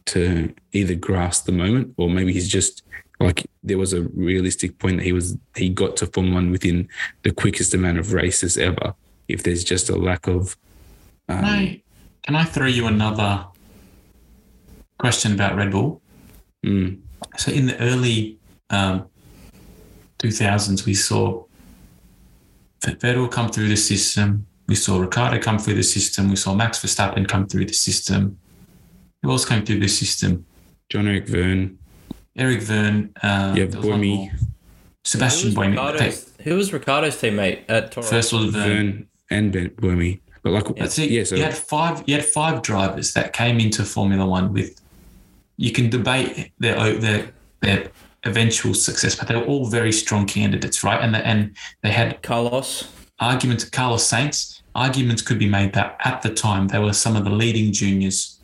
[0.06, 2.84] to either grasp the moment, or maybe he's just
[3.18, 6.88] like there was a realistic point that he was he got to Formula One within
[7.24, 8.94] the quickest amount of races ever.
[9.26, 10.56] If there's just a lack of
[11.28, 11.82] um, I,
[12.22, 13.46] can I throw you another
[14.98, 16.00] question about Red Bull?
[16.64, 16.98] mm,
[17.38, 18.38] So in the early
[18.70, 19.06] um,
[20.18, 21.44] 2000s, we saw
[22.82, 24.46] Vettel come through the system.
[24.68, 26.28] We saw Ricciardo come through the system.
[26.30, 28.38] We saw Max Verstappen come through the system.
[29.22, 30.46] Who else came through the system?
[30.88, 31.76] John Eric Vergne.
[32.36, 33.10] Eric Vergne.
[33.22, 34.16] Uh, Yeah, there was one Buemi.
[34.16, 34.30] more.
[35.04, 35.76] Sebastian who was, Buemi.
[35.98, 38.06] They- Ricciardo's, who was Ricciardo's teammate at Toro?
[38.06, 38.68] First was Vergne.
[38.68, 40.20] Vergne and Ben Buemi.
[40.42, 41.10] But like, That's it.
[41.10, 42.02] yeah, so you had five.
[42.06, 44.80] You had five drivers that came into Formula One with.
[45.56, 47.90] You can debate their their their
[48.24, 51.00] eventual success, but they were all very strong candidates, right?
[51.02, 52.88] And the, and they had Carlos.
[53.18, 53.64] arguments.
[53.64, 57.30] Carlos Sainz arguments could be made that at the time they were some of the
[57.30, 58.40] leading juniors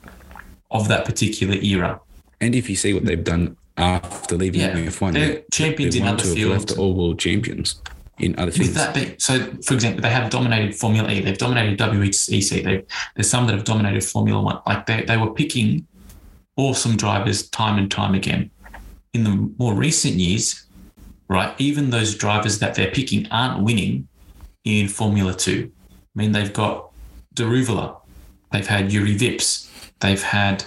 [0.70, 2.00] of that particular era.
[2.40, 6.00] and if you see what they've done after leaving Yeah, F1, they're they- champions they
[6.00, 6.78] in want other to have left fields.
[6.80, 7.76] all world champions
[8.18, 8.74] in other things.
[8.74, 13.28] that, being, so for example, they have dominated Formula E, they've dominated WEC, They've, there's
[13.28, 14.60] some that have dominated Formula One.
[14.66, 15.86] Like they, they were picking
[16.56, 18.50] awesome drivers time and time again.
[19.12, 20.66] In the more recent years,
[21.28, 24.08] right, even those drivers that they're picking aren't winning
[24.64, 25.70] in Formula Two.
[25.84, 26.90] I mean, they've got
[27.34, 28.00] Daruvala,
[28.50, 29.68] they've had Juri Vips,
[30.00, 30.64] they've had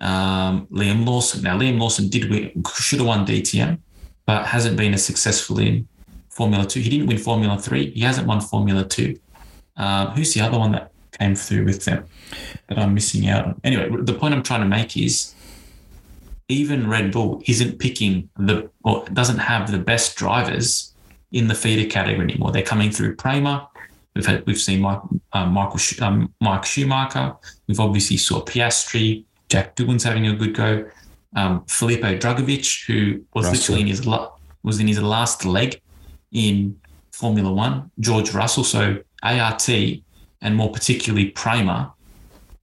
[0.00, 1.42] um, Liam Lawson.
[1.42, 3.78] Now, Liam Lawson did win, should have won DTM,
[4.26, 5.88] but hasn't been as successful in
[6.30, 6.80] Formula Two.
[6.80, 7.90] He didn't win Formula Three.
[7.90, 9.18] He hasn't won Formula Two.
[9.76, 12.04] Um, who's the other one that came through with them
[12.68, 13.60] that I'm missing out on?
[13.64, 15.34] Anyway, the point I'm trying to make is
[16.48, 20.94] even Red Bull isn't picking the or doesn't have the best drivers
[21.32, 22.50] in the feeder category anymore.
[22.52, 23.68] They're coming through Prema.
[24.14, 25.00] We've had we've seen Mike,
[25.32, 27.34] um, Michael um, Mike Schumacher.
[27.68, 29.24] We've obviously saw Piastri.
[29.48, 30.88] Jack Doohan's having a good go.
[31.34, 33.52] Um, Felipe Drugovich, who was Russell.
[33.52, 35.80] literally in his la- was in his last leg
[36.32, 36.78] in
[37.12, 37.90] Formula One.
[37.98, 41.92] George Russell, so ART and more particularly Prema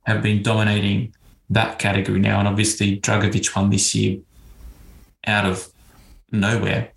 [0.06, 1.14] have been dominating
[1.50, 2.40] that category now.
[2.40, 4.20] And obviously, Drugovich won this year
[5.26, 5.68] out of
[6.32, 6.92] nowhere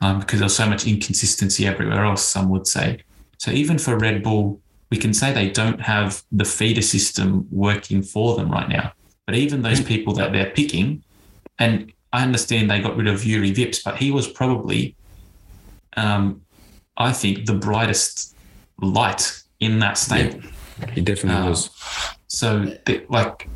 [0.00, 3.02] um, because there's so much inconsistency everywhere else, some would say.
[3.38, 8.02] So even for Red Bull, we can say they don't have the feeder system working
[8.02, 8.92] for them right now.
[9.26, 11.04] But even those people that they're picking,
[11.58, 14.96] and I understand they got rid of Juri Vips, but he was probably,
[15.98, 16.42] um,
[16.96, 18.36] I think, the brightest
[18.80, 20.40] light in that stable.
[20.92, 21.70] He definitely Um, was.
[22.28, 23.48] So, the, like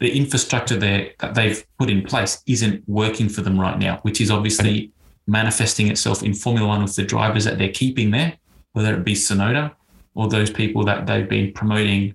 [0.00, 4.20] the infrastructure there that they've put in place isn't working for them right now, which
[4.20, 4.92] is obviously
[5.26, 8.34] manifesting itself in Formula One with the drivers that they're keeping there,
[8.72, 9.72] whether it be Tsunoda
[10.14, 12.14] or those people that they've been promoting,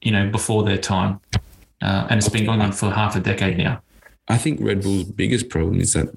[0.00, 1.20] you know, before their time.
[1.82, 3.82] Uh, and it's been going on for half a decade now.
[4.28, 6.08] I think Red Bull's biggest problem is that.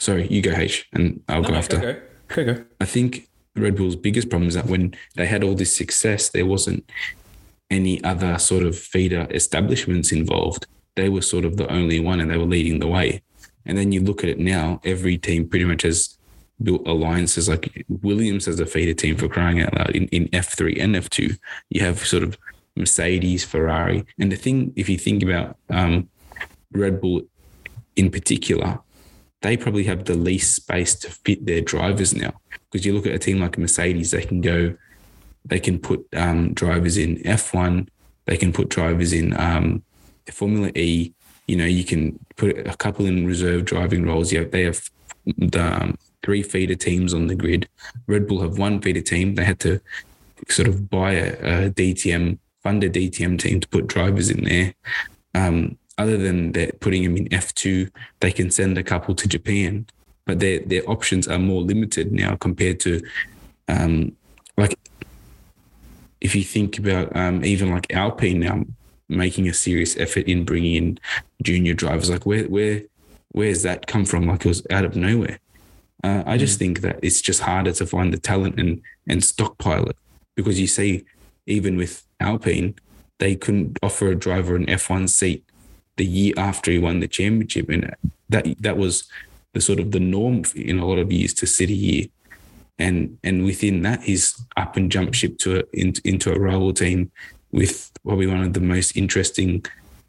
[0.00, 1.76] Sorry, you go H, and I'll go No, after.
[1.78, 2.00] go, go.
[2.44, 2.64] Go, go.
[2.80, 6.46] I think Red Bull's biggest problem is that when they had all this success, there
[6.46, 6.88] wasn't
[7.70, 10.66] any other sort of feeder establishments involved.
[10.96, 13.22] They were sort of the only one and they were leading the way.
[13.66, 16.16] And then you look at it now, every team pretty much has
[16.62, 17.48] built alliances.
[17.48, 21.38] Like Williams has a feeder team for crying out loud in, in F3 and F2.
[21.68, 22.38] You have sort of
[22.74, 24.04] Mercedes, Ferrari.
[24.18, 26.08] And the thing, if you think about um,
[26.72, 27.22] Red Bull
[27.96, 28.80] in particular,
[29.42, 32.32] they probably have the least space to fit their drivers now.
[32.70, 34.76] Because you look at a team like Mercedes, they can go,
[35.44, 37.88] they can put um, drivers in F1,
[38.26, 39.82] they can put drivers in um,
[40.30, 41.12] Formula E.
[41.46, 44.32] You know, you can put a couple in reserve driving roles.
[44.32, 44.88] Yeah, they have
[45.26, 47.68] the um, three feeder teams on the grid.
[48.06, 49.34] Red Bull have one feeder team.
[49.34, 49.80] They had to
[50.48, 54.74] sort of buy a, a DTM, fund a DTM team to put drivers in there.
[55.34, 59.86] Um, other than that, putting them in F2, they can send a couple to Japan,
[60.24, 63.02] but their their options are more limited now compared to,
[63.68, 64.16] um,
[64.56, 64.78] like,
[66.22, 68.64] if you think about um, even like Alpine now
[69.10, 70.98] making a serious effort in bringing in
[71.42, 72.82] junior drivers, like where where
[73.32, 74.26] where's that come from?
[74.26, 75.38] Like it was out of nowhere.
[76.02, 79.84] Uh, I just think that it's just harder to find the talent and and stockpile
[79.84, 79.96] it
[80.34, 81.04] because you see,
[81.46, 82.74] even with Alpine,
[83.18, 85.44] they couldn't offer a driver an F1 seat
[86.00, 87.82] the year after he won the championship, and
[88.30, 88.94] that that was
[89.52, 92.06] the sort of the norm in a lot of years to sit a year.
[92.78, 94.24] And and within that, he's
[94.56, 97.10] up and jumped ship to a, in, into a rival team
[97.52, 99.52] with probably one of the most interesting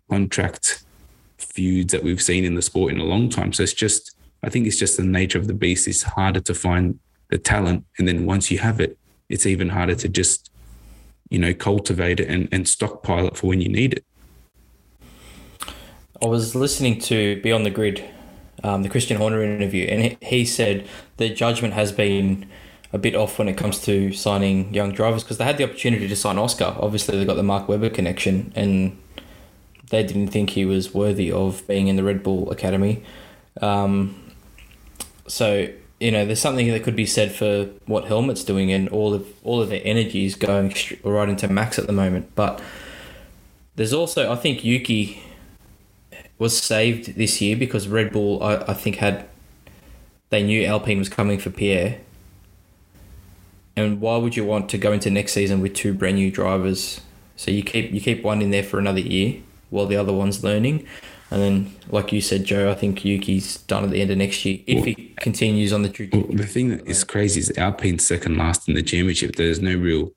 [0.09, 0.65] contract
[1.37, 3.51] feuds that we've seen in the sport in a long time.
[3.51, 4.15] So it's just,
[4.45, 5.89] I think it's just the nature of the beast.
[5.89, 6.99] It's harder to find
[7.31, 10.51] the talent, and then once you have it, it's even harder to just,
[11.29, 14.05] you know, cultivate it and, and stockpile it for when you need it.
[16.21, 18.03] I was listening to Beyond the Grid,
[18.63, 22.45] um, the Christian Horner interview, and he- said the judgment has been
[22.93, 26.07] a bit off when it comes to signing young drivers because they had the opportunity
[26.07, 26.75] to sign Oscar.
[26.77, 28.99] Obviously, they got the Mark Webber connection, and
[29.89, 33.03] they didn't think he was worthy of being in the Red Bull Academy.
[33.61, 34.15] Um,
[35.27, 35.69] so
[35.99, 39.25] you know, there's something that could be said for what Helmut's doing, and all of
[39.43, 42.35] all of their energy is going right into Max at the moment.
[42.35, 42.61] But
[43.75, 45.23] there's also, I think Yuki
[46.41, 49.27] was saved this year because Red Bull, I, I think, had
[50.31, 51.99] they knew Alpine was coming for Pierre.
[53.75, 56.99] And why would you want to go into next season with two brand new drivers?
[57.35, 59.39] So you keep you keep one in there for another year
[59.69, 60.87] while the other one's learning,
[61.29, 64.43] and then like you said, Joe, I think Yuki's done at the end of next
[64.43, 68.37] year if he continues on the Well, the thing that is crazy is Alpine's second
[68.37, 69.35] last in the championship.
[69.35, 70.11] There's no real,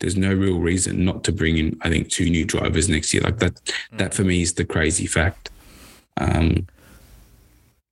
[0.00, 1.78] there's no real reason not to bring in.
[1.80, 3.22] I think two new drivers next year.
[3.22, 5.48] Like that, that for me is the crazy fact.
[6.16, 6.66] Um,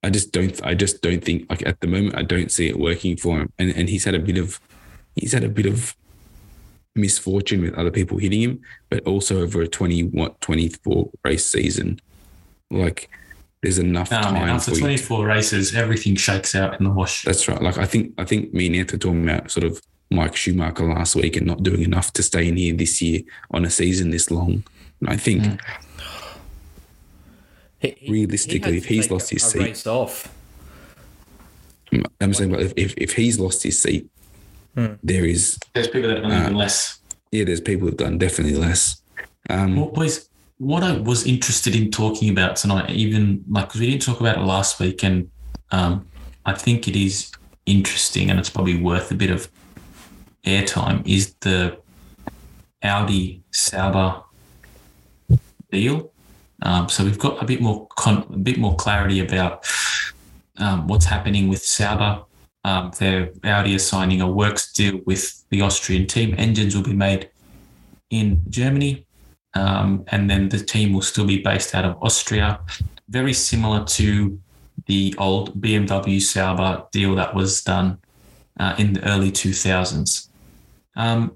[0.03, 0.59] I just don't.
[0.65, 2.15] I just don't think like at the moment.
[2.15, 3.51] I don't see it working for him.
[3.59, 4.59] And and he's had a bit of,
[5.15, 5.95] he's had a bit of
[6.95, 11.45] misfortune with other people hitting him, but also over a twenty what twenty four race
[11.45, 11.99] season,
[12.69, 13.09] like
[13.61, 17.21] there's enough No, time man, after for 24 races, everything shakes out in the wash.
[17.23, 17.61] that's right.
[17.61, 20.85] Like I think I think me and Ant were talking about sort of Mike Schumacher
[20.91, 24.09] last week and not doing enough to stay in here this year on a season
[24.09, 24.63] this long.
[24.99, 25.59] And I think Mm.
[27.81, 30.27] He- he- realistically, he if he's take lost his a seat- race off.
[32.21, 34.07] I'm saying, but if, if if he's lost his seat,
[34.75, 34.93] Hmm.
[35.03, 36.99] there is There's people that have done Uh, even less.
[37.31, 39.01] yeah, there's people who've done definitely less.
[39.49, 43.87] Um, Well, boys, what I was interested in talking about tonight, even like because we
[43.89, 45.29] didn't talk about it last week, and
[45.71, 46.05] um,
[46.45, 47.31] I think it is
[47.65, 49.49] interesting, and it's probably worth a bit of
[50.45, 51.05] airtime.
[51.05, 51.77] Is the
[52.83, 54.21] Audi Sauber
[55.71, 56.10] deal?
[56.63, 59.65] Um, so we've got a bit more con- a bit more clarity about
[60.57, 62.23] um, what's happening with Sauber.
[62.63, 66.35] Um, their Audi are signing a works deal with the Austrian team.
[66.37, 67.29] Engines will be made
[68.11, 69.05] in Germany,
[69.55, 72.59] um, and then the team will still be based out of Austria.
[73.09, 74.39] Very similar to
[74.85, 77.97] the old BMW Sauber deal that was done
[78.59, 80.27] uh, in the early 2000s.
[80.95, 81.35] Um,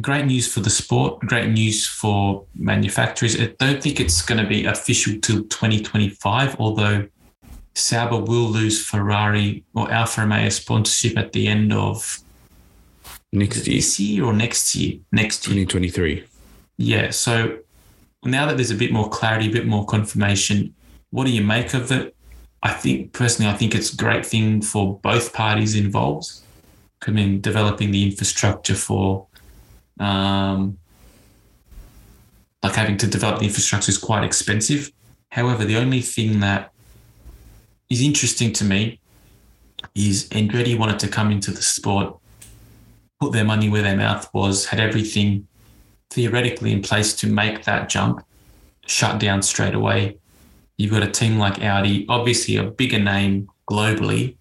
[0.00, 3.40] great news for the sport, great news for manufacturers.
[3.40, 7.06] I don't think it's going to be official till 2025, although
[7.74, 12.20] Sauber will lose Ferrari or Alfa Romeo sponsorship at the end of
[13.32, 14.98] next year, this year or next year.
[15.12, 15.64] Next year.
[15.64, 16.24] 2023.
[16.76, 17.10] Yeah.
[17.10, 17.58] So
[18.24, 20.74] now that there's a bit more clarity, a bit more confirmation,
[21.10, 22.16] what do you make of it?
[22.62, 26.30] I think personally, I think it's a great thing for both parties involved.
[27.06, 29.26] I mean, developing the infrastructure for,
[30.00, 30.78] um,
[32.62, 34.90] like having to develop the infrastructure is quite expensive.
[35.30, 36.72] However, the only thing that
[37.90, 39.00] is interesting to me
[39.94, 42.16] is Andretti wanted to come into the sport,
[43.20, 45.46] put their money where their mouth was, had everything
[46.10, 48.24] theoretically in place to make that jump,
[48.86, 50.16] shut down straight away.
[50.76, 54.36] You've got a team like Audi, obviously a bigger name globally,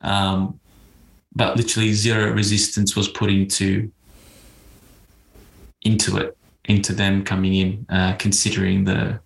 [0.00, 0.58] um,
[1.34, 3.90] but literally zero resistance was put into
[5.84, 9.20] into it, into them coming in, uh, considering the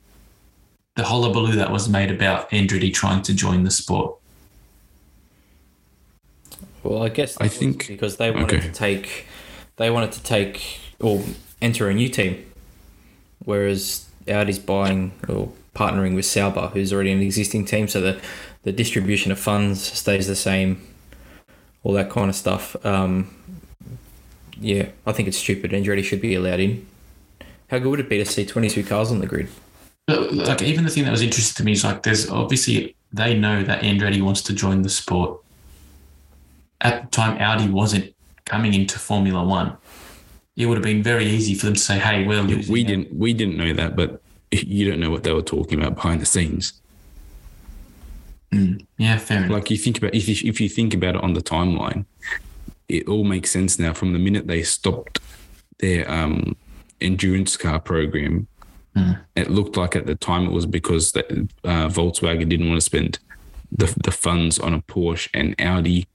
[0.97, 4.17] the hullabaloo that was made about Andretti trying to join the sport.
[6.83, 8.67] Well, I guess I think- because they wanted okay.
[8.67, 9.27] to take,
[9.77, 11.23] they wanted to take or
[11.61, 12.47] enter a new team,
[13.45, 18.21] whereas Audi's buying or partnering with Sauber, who's already an existing team, so the
[18.63, 20.85] the distribution of funds stays the same,
[21.85, 22.75] all that kind of stuff.
[22.85, 23.31] Um,
[24.61, 25.71] yeah, I think it's stupid.
[25.73, 26.87] Andretti should be allowed in.
[27.69, 29.49] How good would it be to see twenty two cars on the grid?
[30.09, 33.63] Like even the thing that was interesting to me is like there's obviously they know
[33.65, 35.41] that Andretti wants to join the sport.
[36.81, 39.77] At the time, Audi wasn't coming into Formula One.
[40.57, 43.13] It would have been very easy for them to say, "Hey, we're losing." We didn't
[43.15, 46.27] we didn't know that, but you don't know what they were talking about behind the
[46.27, 46.81] scenes.
[48.53, 49.51] Mm, yeah, fair enough.
[49.51, 52.05] Like you think about if you, if you think about it on the timeline,
[52.89, 53.93] it all makes sense now.
[53.93, 55.21] From the minute they stopped
[55.79, 56.57] their um,
[57.01, 58.49] endurance car program,
[58.97, 59.21] Mm.
[59.37, 61.31] it looked like at the time it was because that,
[61.65, 63.19] uh, Volkswagen didn't want to spend
[63.71, 66.07] the the funds on a Porsche and Audi,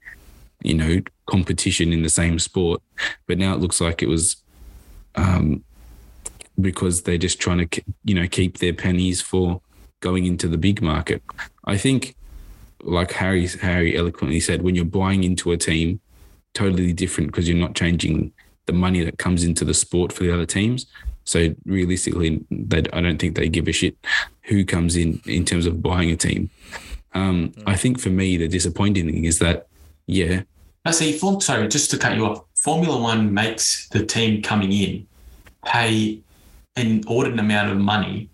[0.64, 2.82] you know, competition in the same sport.
[3.28, 4.36] But now it looks like it was
[5.14, 5.62] um,
[6.60, 9.60] because they're just trying to, you know, keep their pennies for
[10.00, 11.22] going into the big market.
[11.64, 12.16] I think
[12.82, 16.00] like Harry Harry eloquently said, when you're buying into a team,
[16.54, 18.32] totally different because you're not changing
[18.66, 20.86] the money that comes into the sport for the other teams.
[21.24, 23.96] So realistically, they, I don't think they give a shit
[24.42, 26.50] who comes in in terms of buying a team.
[27.14, 29.66] Um, I think for me, the disappointing thing is that,
[30.06, 30.42] yeah,
[30.84, 31.12] I see.
[31.12, 32.44] Form, sorry, just to cut you off.
[32.56, 35.06] Formula One makes the team coming in
[35.64, 36.20] pay
[36.76, 38.28] an inordinate amount of money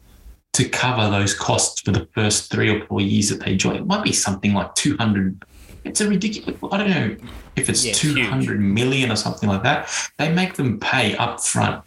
[0.54, 3.76] to cover those costs for the first three or four years that they join.
[3.76, 5.42] It might be something like two hundred.
[5.84, 6.58] It's a ridiculous.
[6.72, 7.16] I don't know
[7.58, 8.26] if it's Yeah, it's huge.
[8.26, 9.88] hundred million or something like that.
[10.18, 11.84] They make them pay up front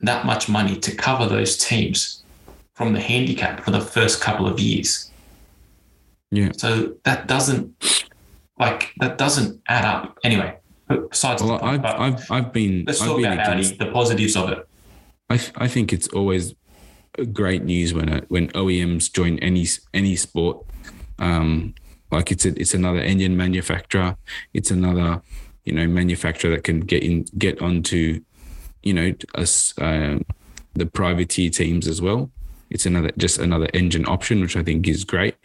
[0.00, 2.22] that much money to cover those teams
[2.74, 5.10] from the handicap for the first couple of years.
[6.30, 6.50] Yeah.
[6.56, 7.74] So that doesn't
[8.58, 10.18] like that doesn't add up.
[10.24, 10.56] Anyway,
[11.10, 13.78] besides Well, the I've, but I've, I've been, let's I've talk been about Audi, against,
[13.78, 14.68] the positives of it.
[15.30, 16.54] I, th- I think it's always
[17.32, 20.64] great news when a, when OEMs join any any sport.
[21.18, 21.74] Um,
[22.10, 24.16] like it's a, it's another engine manufacturer.
[24.54, 25.22] It's another
[25.64, 28.22] you know manufacturer that can get in get onto
[28.82, 30.24] you know us um,
[30.74, 32.30] the privateer teams as well.
[32.70, 35.36] It's another just another engine option, which I think is great.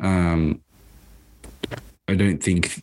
[0.00, 0.60] Um,
[2.06, 2.82] I don't think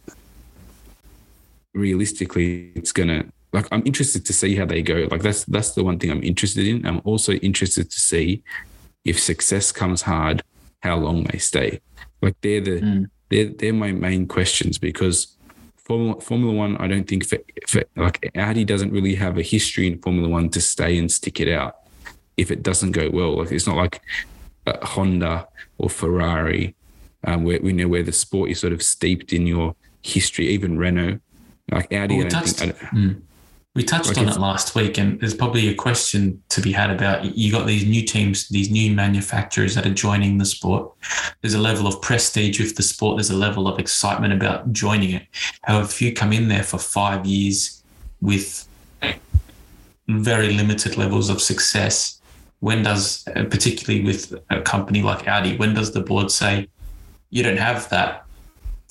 [1.73, 5.07] realistically it's gonna like I'm interested to see how they go.
[5.09, 6.85] Like that's that's the one thing I'm interested in.
[6.85, 8.43] I'm also interested to see
[9.05, 10.43] if success comes hard,
[10.81, 11.79] how long they stay.
[12.21, 13.09] Like they're the Mm.
[13.29, 15.35] they're they're my main questions because
[15.77, 17.37] Formula Formula One, I don't think for,
[17.67, 21.39] for like Audi doesn't really have a history in Formula One to stay and stick
[21.39, 21.75] it out
[22.37, 23.37] if it doesn't go well.
[23.37, 24.01] Like it's not like
[24.67, 25.47] uh, Honda
[25.77, 26.75] or Ferrari,
[27.23, 30.47] um, where we know where the sport is sort of steeped in your history.
[30.47, 31.19] Even Renault,
[31.71, 32.61] like Audi, well, I don't think.
[32.61, 33.21] I don't- Mm.
[33.75, 37.37] We touched on it last week, and there's probably a question to be had about
[37.37, 40.93] you got these new teams, these new manufacturers that are joining the sport.
[41.41, 45.11] There's a level of prestige with the sport, there's a level of excitement about joining
[45.11, 45.27] it.
[45.63, 47.83] However, if you come in there for five years
[48.21, 48.65] with
[50.07, 52.21] very limited levels of success,
[52.61, 56.69] when does, uh, particularly with a company like Audi, when does the board say,
[57.29, 58.24] you don't have that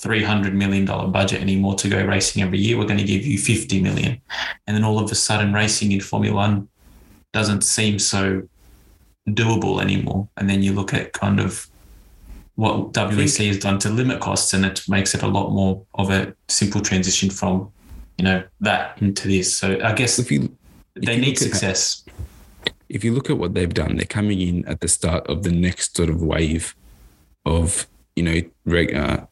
[0.05, 2.76] $300 million budget anymore to go racing every year.
[2.76, 4.20] We're going to give you 50 million.
[4.66, 6.68] And then all of a sudden, racing in Formula One
[7.32, 8.42] doesn't seem so
[9.28, 10.28] doable anymore.
[10.36, 11.68] And then you look at kind of
[12.57, 16.11] what WEC has done to limit costs, and it makes it a lot more of
[16.11, 17.72] a simple transition from,
[18.18, 19.57] you know, that into this.
[19.57, 20.57] So I guess if you
[20.94, 22.05] if they you need at- success.
[22.88, 25.50] if you look at what they've done, they're coming in at the start of the
[25.50, 26.76] next sort of wave
[27.44, 29.26] of you know reg, uh,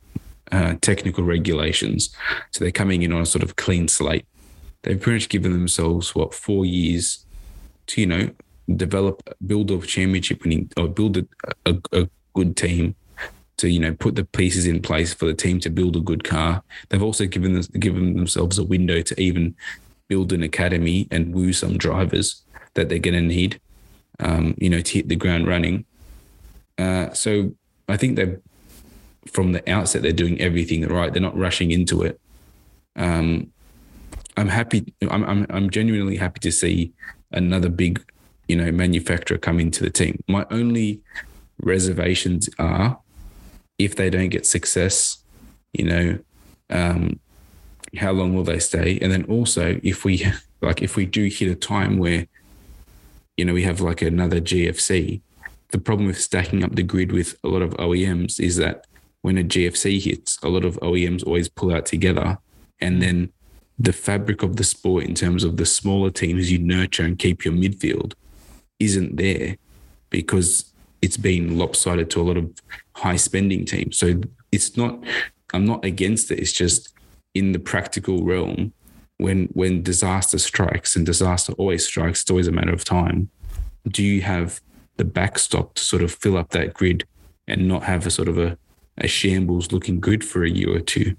[0.53, 2.15] uh, technical regulations.
[2.53, 4.27] So they're coming in on a sort of clean slate.
[4.83, 7.25] They've pretty much given themselves what four years
[7.87, 8.31] to you know
[8.77, 11.27] develop, build a championship winning or build a,
[11.67, 12.95] a, a good team.
[13.59, 16.25] To you know, put the pieces in place for the team to build a good
[16.25, 16.65] car.
[16.89, 19.55] They've also given this, given themselves a window to even
[20.09, 22.43] build an academy and woo some drivers
[22.75, 23.61] that they're going to need,
[24.19, 25.85] um, you know, to hit the ground running.
[26.77, 27.55] Uh, so
[27.89, 28.41] I think they're
[29.27, 31.13] from the outset they're doing everything right.
[31.13, 32.21] They're not rushing into it.
[32.97, 33.53] Um,
[34.37, 34.93] I'm happy.
[35.11, 36.93] I'm, I'm I'm genuinely happy to see
[37.31, 38.05] another big,
[38.49, 40.23] you know, manufacturer come into the team.
[40.29, 41.01] My only
[41.59, 42.99] reservations are
[43.79, 45.23] if they don't get success,
[45.73, 46.19] you know,
[46.71, 47.21] um,
[47.97, 48.99] how long will they stay?
[49.01, 50.27] And then also if we
[50.61, 52.27] like if we do hit a time where
[53.37, 55.21] you know, we have like another GFC.
[55.71, 58.87] The problem with stacking up the grid with a lot of OEMs is that
[59.23, 62.39] when a GFC hits, a lot of OEMs always pull out together.
[62.81, 63.33] And then
[63.79, 67.45] the fabric of the sport, in terms of the smaller teams you nurture and keep
[67.45, 68.15] your midfield,
[68.79, 69.57] isn't there
[70.11, 72.53] because it's been lopsided to a lot of
[72.97, 73.97] high spending teams.
[73.97, 74.21] So
[74.51, 75.03] it's not,
[75.55, 76.39] I'm not against it.
[76.39, 76.93] It's just
[77.35, 78.73] in the practical realm,
[79.23, 83.31] when when disaster strikes and disaster always strikes it's always a matter of time
[83.89, 84.61] do you have
[84.97, 87.05] the backstop to sort of fill up that grid
[87.47, 88.57] and not have a sort of a,
[88.99, 91.17] a shambles looking good for a year or two.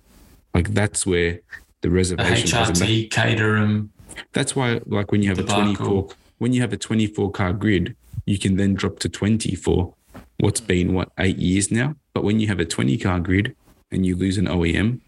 [0.53, 1.33] Like that's where
[1.81, 2.49] the The reservation
[2.79, 3.91] make- HRT, Caterham,
[4.31, 7.95] that's why like when you have a 24 when you have a 24 car grid
[8.25, 9.95] you can then drop to 20 for
[10.39, 11.95] what's been what eight years now?
[12.13, 13.55] But when you have a 20 car grid
[13.91, 14.99] and you lose an OEM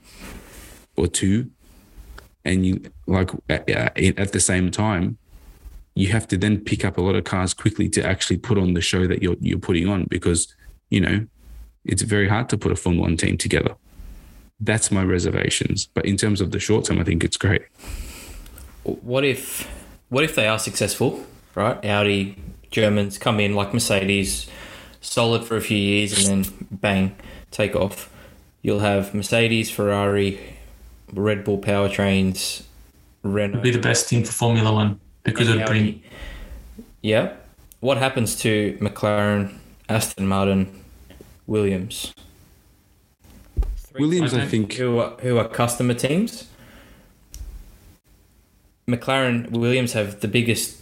[0.97, 1.51] or two
[2.43, 5.17] and you like at, at the same time
[5.93, 8.73] you have to then pick up a lot of cars quickly to actually put on
[8.73, 10.53] the show that you're you're putting on because
[10.89, 11.25] you know
[11.85, 13.75] it's very hard to put a Formula One team together.
[14.59, 15.87] That's my reservations.
[15.93, 17.63] But in terms of the short term, I think it's great.
[18.83, 19.69] What if
[20.09, 21.25] what if they are successful,
[21.55, 21.83] right?
[21.83, 22.37] Audi,
[22.71, 24.47] Germans come in like Mercedes,
[25.01, 27.15] solid for a few years and then bang,
[27.51, 28.11] take off.
[28.61, 30.39] You'll have Mercedes, Ferrari,
[31.13, 32.63] Red Bull powertrains,
[33.23, 33.61] Renault.
[33.61, 36.03] be the best team for Formula One because and it would bring
[37.01, 37.33] Yeah.
[37.79, 39.57] What happens to McLaren,
[39.89, 40.84] Aston Martin,
[41.47, 42.13] Williams?
[43.77, 46.47] Three Williams, I think, who are, who are customer teams.
[48.87, 50.81] McLaren, Williams have the biggest,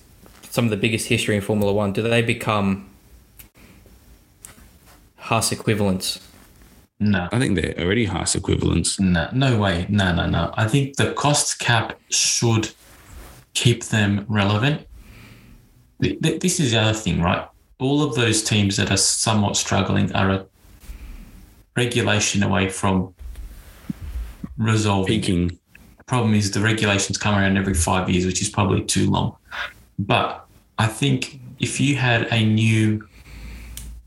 [0.49, 1.93] some of the biggest history in Formula One.
[1.93, 2.89] Do they become
[5.17, 6.19] Haas equivalents?
[6.99, 7.27] no.
[7.33, 8.97] I think they're already Haas equivalents.
[8.99, 9.85] No, no way.
[9.89, 10.53] No, no, no.
[10.55, 12.69] I think the cost cap should
[13.53, 14.87] keep them relevant.
[16.01, 17.47] Th- th- This is the other thing, right?
[17.79, 20.45] all of those teams that are somewhat struggling are a
[21.75, 23.13] regulation away from
[24.57, 25.21] resolving.
[25.21, 25.59] Peaking.
[26.05, 29.35] problem is the regulations come around every five years, which is probably too long.
[29.97, 30.45] But
[30.77, 33.07] I think if you had a new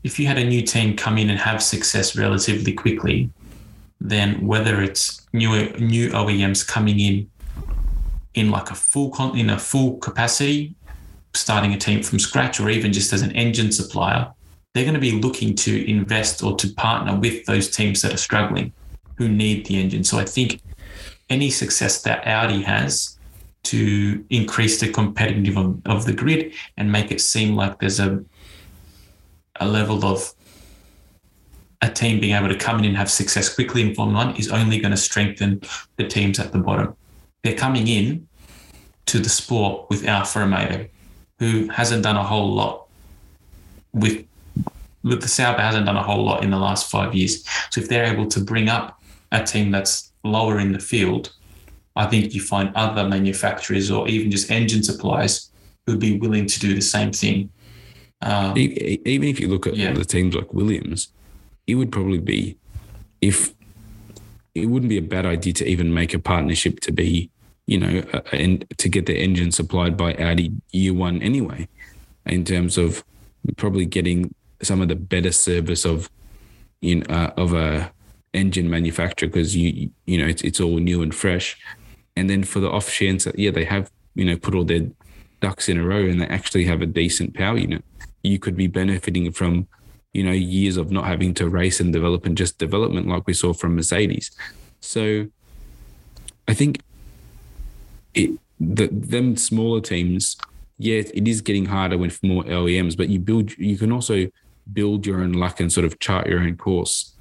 [0.03, 3.29] if you had a new team come in and have success relatively quickly,
[3.99, 7.29] then whether it's new new OEMs coming in
[8.35, 10.75] in like a full con- in a full capacity,
[11.33, 14.31] starting a team from scratch, or even just as an engine supplier,
[14.77, 18.17] they're going to be looking to invest or to partner with those teams that are
[18.17, 18.71] struggling,
[19.15, 20.03] who need the engine.
[20.03, 20.61] So I think
[21.29, 23.17] any success that Audi has
[23.63, 28.23] to increase the competitive of, of the grid and make it seem like there's a
[29.59, 30.33] a level of
[31.81, 34.51] a team being able to come in and have success quickly in Formula One is
[34.51, 35.61] only going to strengthen
[35.95, 36.95] the teams at the bottom.
[37.43, 38.27] They're coming in
[39.07, 40.87] to the sport with Alfa Romeo,
[41.39, 42.87] who hasn't done a whole lot
[43.93, 44.25] with
[45.15, 47.43] the Sauber hasn't done a whole lot in the last five years.
[47.71, 49.01] So if they're able to bring up
[49.31, 51.33] a team that's lower in the field,
[51.95, 55.49] I think you find other manufacturers or even just engine suppliers
[55.85, 57.49] who'd be willing to do the same thing.
[58.21, 59.93] Um, Even if you look at Yeah.
[59.93, 61.09] the teams like Williams,
[61.65, 62.57] it would probably be
[63.21, 63.53] if
[64.53, 67.29] it wouldn't be a bad idea to even make a partnership to be,
[67.67, 71.67] you know, and to get the engine supplied by Audi year one anyway,
[72.25, 73.03] in terms of
[73.55, 76.09] probably getting some of the better service of,
[76.81, 77.91] in uh, of a
[78.33, 81.57] engine manufacturer because you you know it's it's all new and fresh,
[82.15, 84.87] and then for the off chance yeah they have you know put all their
[85.41, 87.83] ducks in a row and they actually have a decent power unit,
[88.23, 89.67] you could be benefiting from
[90.13, 93.33] you know years of not having to race and develop and just development like we
[93.33, 94.31] saw from Mercedes.
[94.79, 95.27] So
[96.47, 96.81] I think
[98.13, 100.37] it the them smaller teams,
[100.77, 104.27] yeah, it is getting harder with more OEMs, but you build you can also
[104.73, 107.13] build your own luck and sort of chart your own course.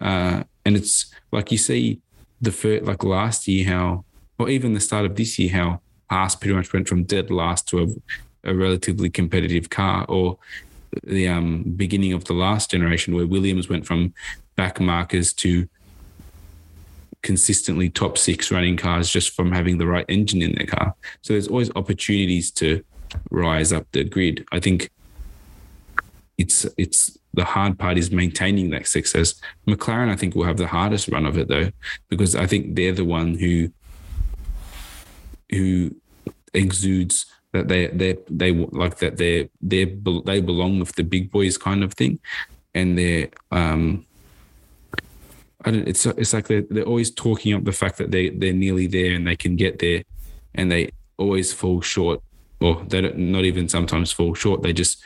[0.00, 2.00] Uh, and it's like you see
[2.40, 4.04] the first, like last year how
[4.38, 5.80] or even the start of this year how
[6.10, 7.82] Haas pretty much went from dead last to
[8.44, 10.38] a, a relatively competitive car or
[11.04, 14.14] the um, beginning of the last generation where Williams went from
[14.56, 15.68] back markers to
[17.22, 20.94] consistently top six running cars just from having the right engine in their car.
[21.22, 22.82] So there's always opportunities to
[23.30, 24.46] rise up the grid.
[24.52, 24.90] I think
[26.38, 29.34] it's it's the hard part is maintaining that success.
[29.66, 31.70] McLaren, I think, will have the hardest run of it though,
[32.08, 33.70] because I think they're the one who
[35.50, 35.94] who
[36.54, 39.84] exudes that they they they like that they they
[40.24, 42.20] they belong with the big boys kind of thing,
[42.74, 44.04] and they're um.
[45.64, 45.88] I don't.
[45.88, 49.14] It's it's like they're they're always talking up the fact that they they're nearly there
[49.14, 50.04] and they can get there,
[50.54, 52.22] and they always fall short,
[52.60, 54.62] or they don't not even sometimes fall short.
[54.62, 55.02] They just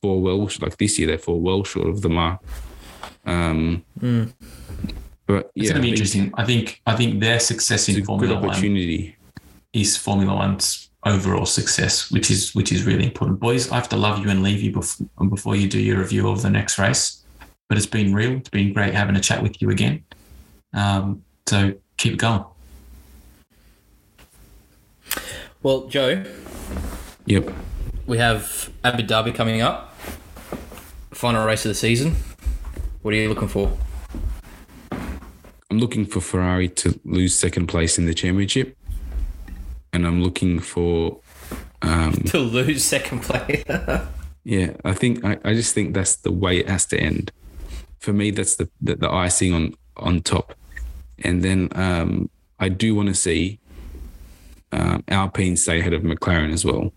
[0.00, 0.48] fall well.
[0.60, 2.40] Like this year, they're four well short of the mark.
[3.24, 3.84] Um,
[5.26, 6.32] but yeah, it's going to be interesting.
[6.36, 9.16] I think I think their success in a good Formula One opportunity.
[9.72, 13.40] is Formula One's overall success, which is which is really important.
[13.40, 16.28] Boys, I have to love you and leave you before before you do your review
[16.28, 17.22] of the next race.
[17.68, 18.32] But it's been real.
[18.32, 20.04] It's been great having a chat with you again.
[20.72, 22.44] Um, so keep it going.
[25.62, 26.24] Well, Joe,
[27.26, 27.50] Yep.
[28.06, 29.94] We have Abu Dhabi coming up.
[31.12, 32.16] Final race of the season.
[33.02, 33.76] What are you looking for?
[35.70, 38.76] I'm looking for Ferrari to lose second place in the championship,
[39.92, 41.20] and I'm looking for,
[41.82, 43.64] um, To lose second place.
[44.44, 47.32] yeah, I think I, I just think that's the way it has to end.
[47.98, 50.54] For me, that's the the, the icing on on top,
[51.24, 52.30] and then um,
[52.60, 53.58] I do want to see
[54.70, 56.92] um, Alpine stay ahead of McLaren as well.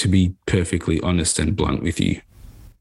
[0.00, 2.22] To be perfectly honest and blunt with you,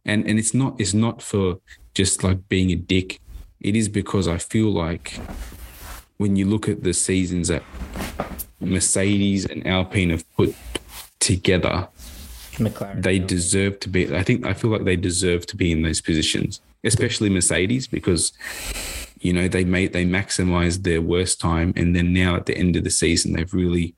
[0.05, 1.59] and and it's not it's not for
[1.93, 3.19] just like being a dick.
[3.59, 5.19] It is because I feel like
[6.15, 7.63] when you look at the seasons that
[8.61, 10.55] Mercedes and Alpine have put
[11.19, 11.89] together,
[12.53, 13.03] McLaren.
[13.03, 14.15] they deserve to be.
[14.15, 18.31] I think I feel like they deserve to be in those positions, especially Mercedes, because
[19.19, 22.75] you know they made they maximized their worst time, and then now at the end
[22.75, 23.95] of the season, they've really,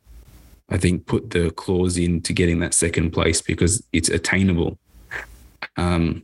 [0.71, 4.79] I think, put the clause in to getting that second place because it's attainable.
[5.77, 6.23] Um,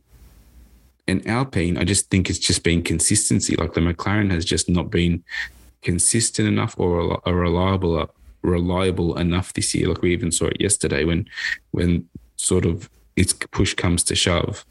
[1.06, 3.56] and Alpine, I just think it's just been consistency.
[3.56, 5.22] Like the McLaren has just not been
[5.82, 8.10] consistent enough or, or reliable
[8.42, 9.88] reliable enough this year.
[9.88, 11.28] Like we even saw it yesterday when
[11.70, 14.64] when sort of its push comes to shove.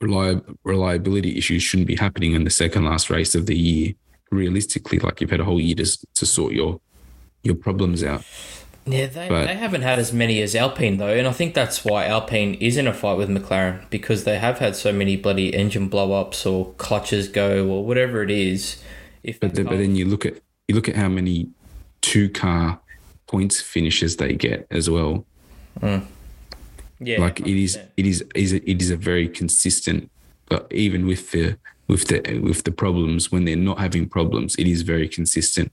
[0.00, 3.94] Reliability issues shouldn't be happening in the second last race of the year.
[4.30, 6.80] Realistically, like you've had a whole year to, to sort your
[7.42, 8.24] your problems out.
[8.84, 11.84] Yeah, they, But- they haven't had as many as Alpine though, and I think that's
[11.84, 15.54] why Alpine is in a fight with McLaren because they have had so many bloody
[15.54, 18.82] engine blow ups or clutches go or whatever it is.
[19.22, 20.34] If But then, but then you look at
[20.66, 21.48] you look at how many
[22.00, 22.80] two car
[23.28, 25.24] points finishes they get as well.
[25.80, 26.04] Mm.
[27.00, 27.86] yeah, like it is 100%.
[27.96, 30.10] it is is a- it is a very consistent
[30.48, 31.56] but even with the
[31.88, 35.72] with the with the problems when they're not having problems it is very consistent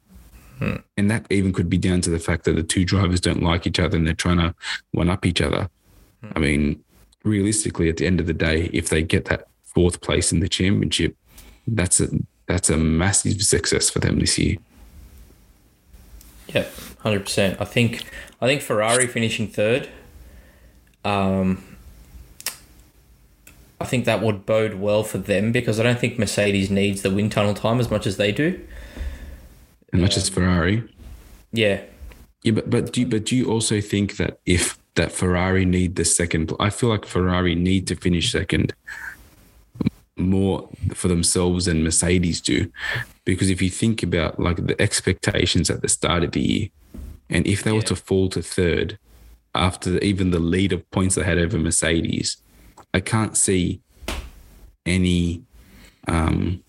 [0.97, 3.65] and that even could be down to the fact that the two drivers don't like
[3.65, 4.53] each other and they're trying to
[4.91, 5.69] one up each other
[6.35, 6.81] i mean
[7.23, 10.49] realistically at the end of the day if they get that fourth place in the
[10.49, 11.15] championship
[11.67, 12.07] that's a
[12.47, 14.57] that's a massive success for them this year
[16.53, 16.65] Yeah,
[16.99, 17.61] hundred percent.
[17.61, 18.03] I think
[18.41, 19.87] I think Ferrari finishing third.
[21.05, 21.63] Um,
[23.79, 27.11] I think that would bode well for them because I don't think Mercedes needs the
[27.11, 28.59] wind tunnel time as much as they do.
[29.91, 30.83] And not just ferrari.
[31.51, 31.81] Yeah,
[32.43, 35.95] Yeah, but but do you, but do you also think that if that Ferrari need
[35.95, 38.73] the second, I feel like Ferrari need to finish second
[40.17, 42.71] more for themselves than Mercedes do,
[43.25, 46.67] because if you think about like the expectations at the start of the year,
[47.29, 48.97] and if they were to fall to third
[49.55, 52.37] after even the lead of points they had over Mercedes,
[52.93, 53.81] I can't see
[54.85, 55.43] any.
[56.07, 56.63] Um,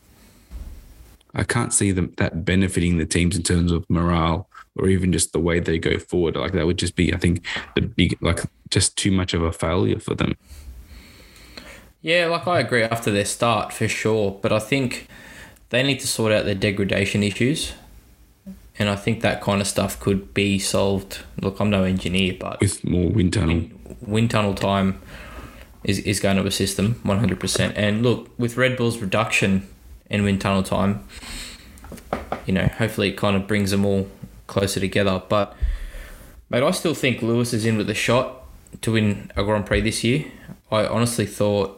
[1.35, 5.33] I can't see them that benefiting the teams in terms of morale or even just
[5.33, 6.37] the way they go forward.
[6.37, 9.53] Like that would just be, I think, the big like just too much of a
[9.53, 10.37] failure for them.
[12.01, 12.27] yeah.
[12.27, 15.09] Like I agree after their start for sure, but I think
[15.71, 17.75] they need to sort out their degradation issues,
[18.79, 21.21] and I think that kind of stuff could be solved.
[21.41, 23.69] Look, I'm no engineer, but with more wind tunnel.
[24.01, 25.01] wind tunnel time
[25.85, 27.73] is, is going to assist them 100%.
[27.77, 29.69] And look, with Red Bull's reduction
[30.11, 31.05] in wind tunnel time,
[32.45, 34.09] you know, hopefully it kind of brings them all
[34.47, 35.23] closer together.
[35.29, 35.57] But,
[36.51, 38.45] mate, I still think Lewis is in with a shot
[38.83, 40.27] to win a Grand Prix this year.
[40.71, 41.77] I honestly thought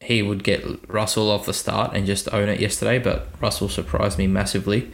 [0.00, 4.18] he would get Russell off the start and just own it yesterday, but Russell surprised
[4.18, 4.90] me massively.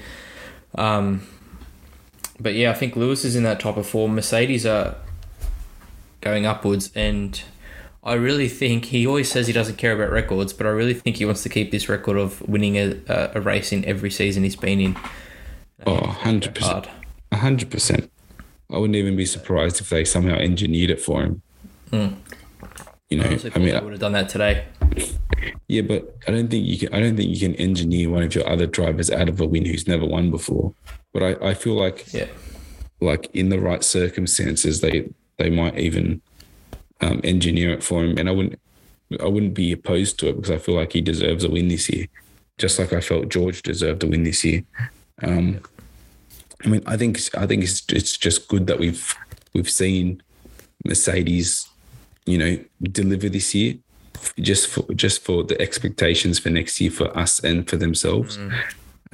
[0.74, 1.26] Um,
[2.40, 4.16] but yeah, I think Lewis is in that type of form.
[4.16, 4.97] Mercedes are
[6.20, 7.40] going upwards, and
[8.05, 11.17] I really think he always says he doesn't care about records, but I really think
[11.17, 14.43] he wants to keep this record of winning a, a, a race in every season
[14.45, 14.97] he's been in.
[15.87, 16.59] Oh, 100%.
[16.59, 16.89] Hard.
[17.33, 18.09] 100%.
[18.71, 21.43] I wouldn't even be surprised if they somehow engineered it for him.
[21.91, 22.09] Hmm.
[23.09, 24.65] You know, Honestly, I mean, I would have done that today.
[25.69, 26.93] yeah, but I don't think you can.
[26.93, 29.65] I don't think you can engineer one of your other drivers out of a win
[29.67, 30.75] who's never won before.
[31.13, 32.27] But I, I feel like Yeah,
[33.01, 36.23] like in the right circumstances, they they might even
[37.01, 38.59] um, engineer it for him, and I wouldn't
[39.20, 41.88] I wouldn't be opposed to it because I feel like he deserves a win this
[41.88, 42.07] year,
[42.59, 44.62] just like I felt George deserved a win this year.
[45.22, 45.61] Um,
[46.64, 49.14] I mean, I think I think it's it's just good that we've
[49.53, 50.22] we've seen
[50.84, 51.68] Mercedes,
[52.26, 53.74] you know, deliver this year,
[54.40, 58.38] just for just for the expectations for next year for us and for themselves.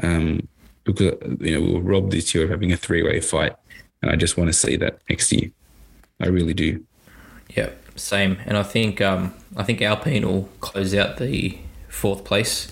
[0.02, 0.48] Um,
[0.84, 3.54] because you know we were robbed this year of having a three way fight,
[4.02, 5.50] and I just want to see that next year.
[6.20, 6.84] I really do.
[7.56, 8.38] Yeah, same.
[8.46, 12.68] And I think um, I think Alpine will close out the fourth place.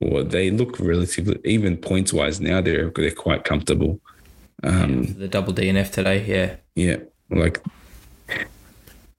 [0.00, 2.60] Well, they look relatively even points wise now.
[2.60, 4.00] They're they're quite comfortable.
[4.62, 6.24] Um, The double DNF today.
[6.26, 6.96] Yeah, Yeah,
[7.30, 7.60] like,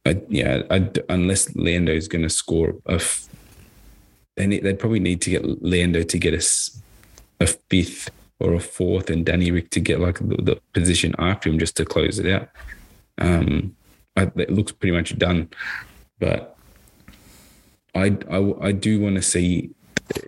[0.05, 3.27] I, yeah, I, unless Lando is going to score a, f-
[4.35, 8.09] they need, they'd probably need to get Lando to get a fifth
[8.39, 11.77] or a fourth, and Danny Ric to get like the, the position after him just
[11.77, 12.49] to close it out.
[13.17, 13.75] Um,
[14.15, 15.49] it looks pretty much done,
[16.19, 16.57] but
[17.93, 19.71] I I, I do want to see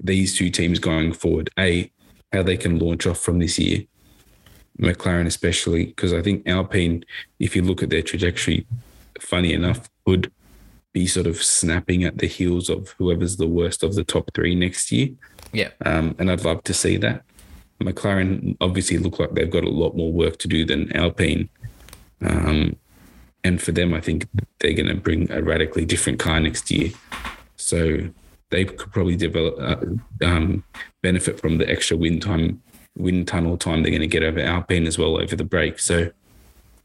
[0.02, 1.50] these two teams going forward.
[1.60, 1.92] A
[2.34, 3.84] how they can launch off from this year.
[4.80, 7.04] McLaren especially, because I think Alpine,
[7.40, 8.68] if you look at their trajectory,
[9.20, 10.32] funny enough, would
[10.94, 14.56] be sort of snapping at the heels of whoever's the worst of the top three
[14.56, 15.10] next year.
[15.54, 17.24] yeah, Um, and I'd love to see that.
[17.82, 21.50] McLaren obviously look like they've got a lot more work to do than Alpine.
[22.22, 22.76] Um,
[23.48, 24.28] and for them, I think
[24.60, 26.91] they're going to bring a radically different car next year.
[27.56, 28.10] So
[28.50, 30.66] they could probably develop, uh, um,
[31.02, 32.62] benefit from the extra wind time,
[32.98, 35.80] wind tunnel time they're going to get over Alpine as well over the break.
[35.80, 36.12] So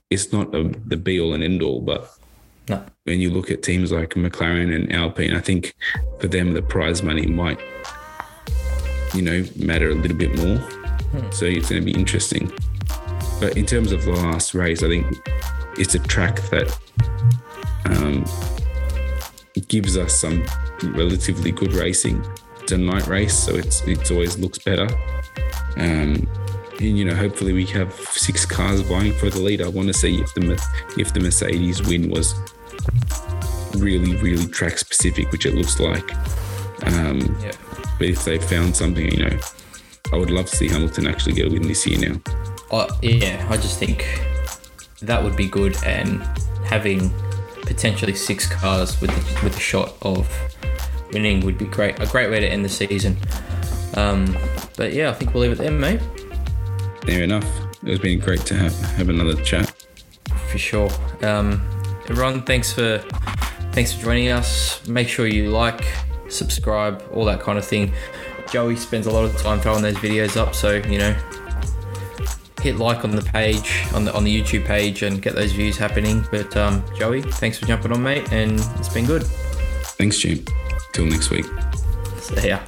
[0.08, 2.16] it's not a, the be all and end all, but
[2.68, 5.74] no, when you look at teams like McLaren and Alpine, I think
[6.20, 7.58] for them the prize money might,
[9.14, 10.60] you know, matter a little bit more.
[11.32, 12.52] So it's going to be interesting.
[13.40, 15.06] But in terms of the last race, I think
[15.78, 16.78] it's a track that
[17.86, 18.24] um,
[19.68, 20.44] gives us some
[20.82, 22.24] relatively good racing.
[22.60, 24.88] It's a night race, so it's it always looks better.
[25.76, 26.28] Um,
[26.78, 29.62] and you know, hopefully we have six cars vying for the lead.
[29.62, 30.62] I want to see if the
[30.98, 32.34] if the Mercedes win was
[33.76, 36.12] really, really track specific, which it looks like.
[36.86, 37.52] Um, Yeah.
[37.98, 39.38] But if they found something, you know,
[40.12, 42.20] I would love to see Hamilton actually get a win this year now.
[42.70, 44.04] Uh, yeah, I just think
[45.03, 46.22] that would be good, and
[46.64, 47.12] having
[47.62, 50.28] potentially six cars with the, with a shot of
[51.12, 52.00] winning would be great.
[52.00, 53.16] A great way to end the season.
[53.94, 54.36] Um,
[54.76, 56.00] but yeah, I think we'll leave it there, mate.
[57.05, 57.46] Fair enough.
[57.84, 59.72] It's been great to have, have another chat.
[60.50, 60.90] For sure.
[61.22, 61.62] Um,
[62.09, 62.98] everyone, thanks for
[63.72, 64.86] thanks for joining us.
[64.86, 65.84] Make sure you like,
[66.28, 67.92] subscribe, all that kind of thing.
[68.50, 71.16] Joey spends a lot of time throwing those videos up, so you know,
[72.62, 75.76] hit like on the page on the on the YouTube page and get those views
[75.76, 76.24] happening.
[76.30, 79.24] But um, Joey, thanks for jumping on, mate, and it's been good.
[79.98, 80.44] Thanks, Jim.
[80.92, 81.46] Till next week.
[82.18, 82.60] See ya.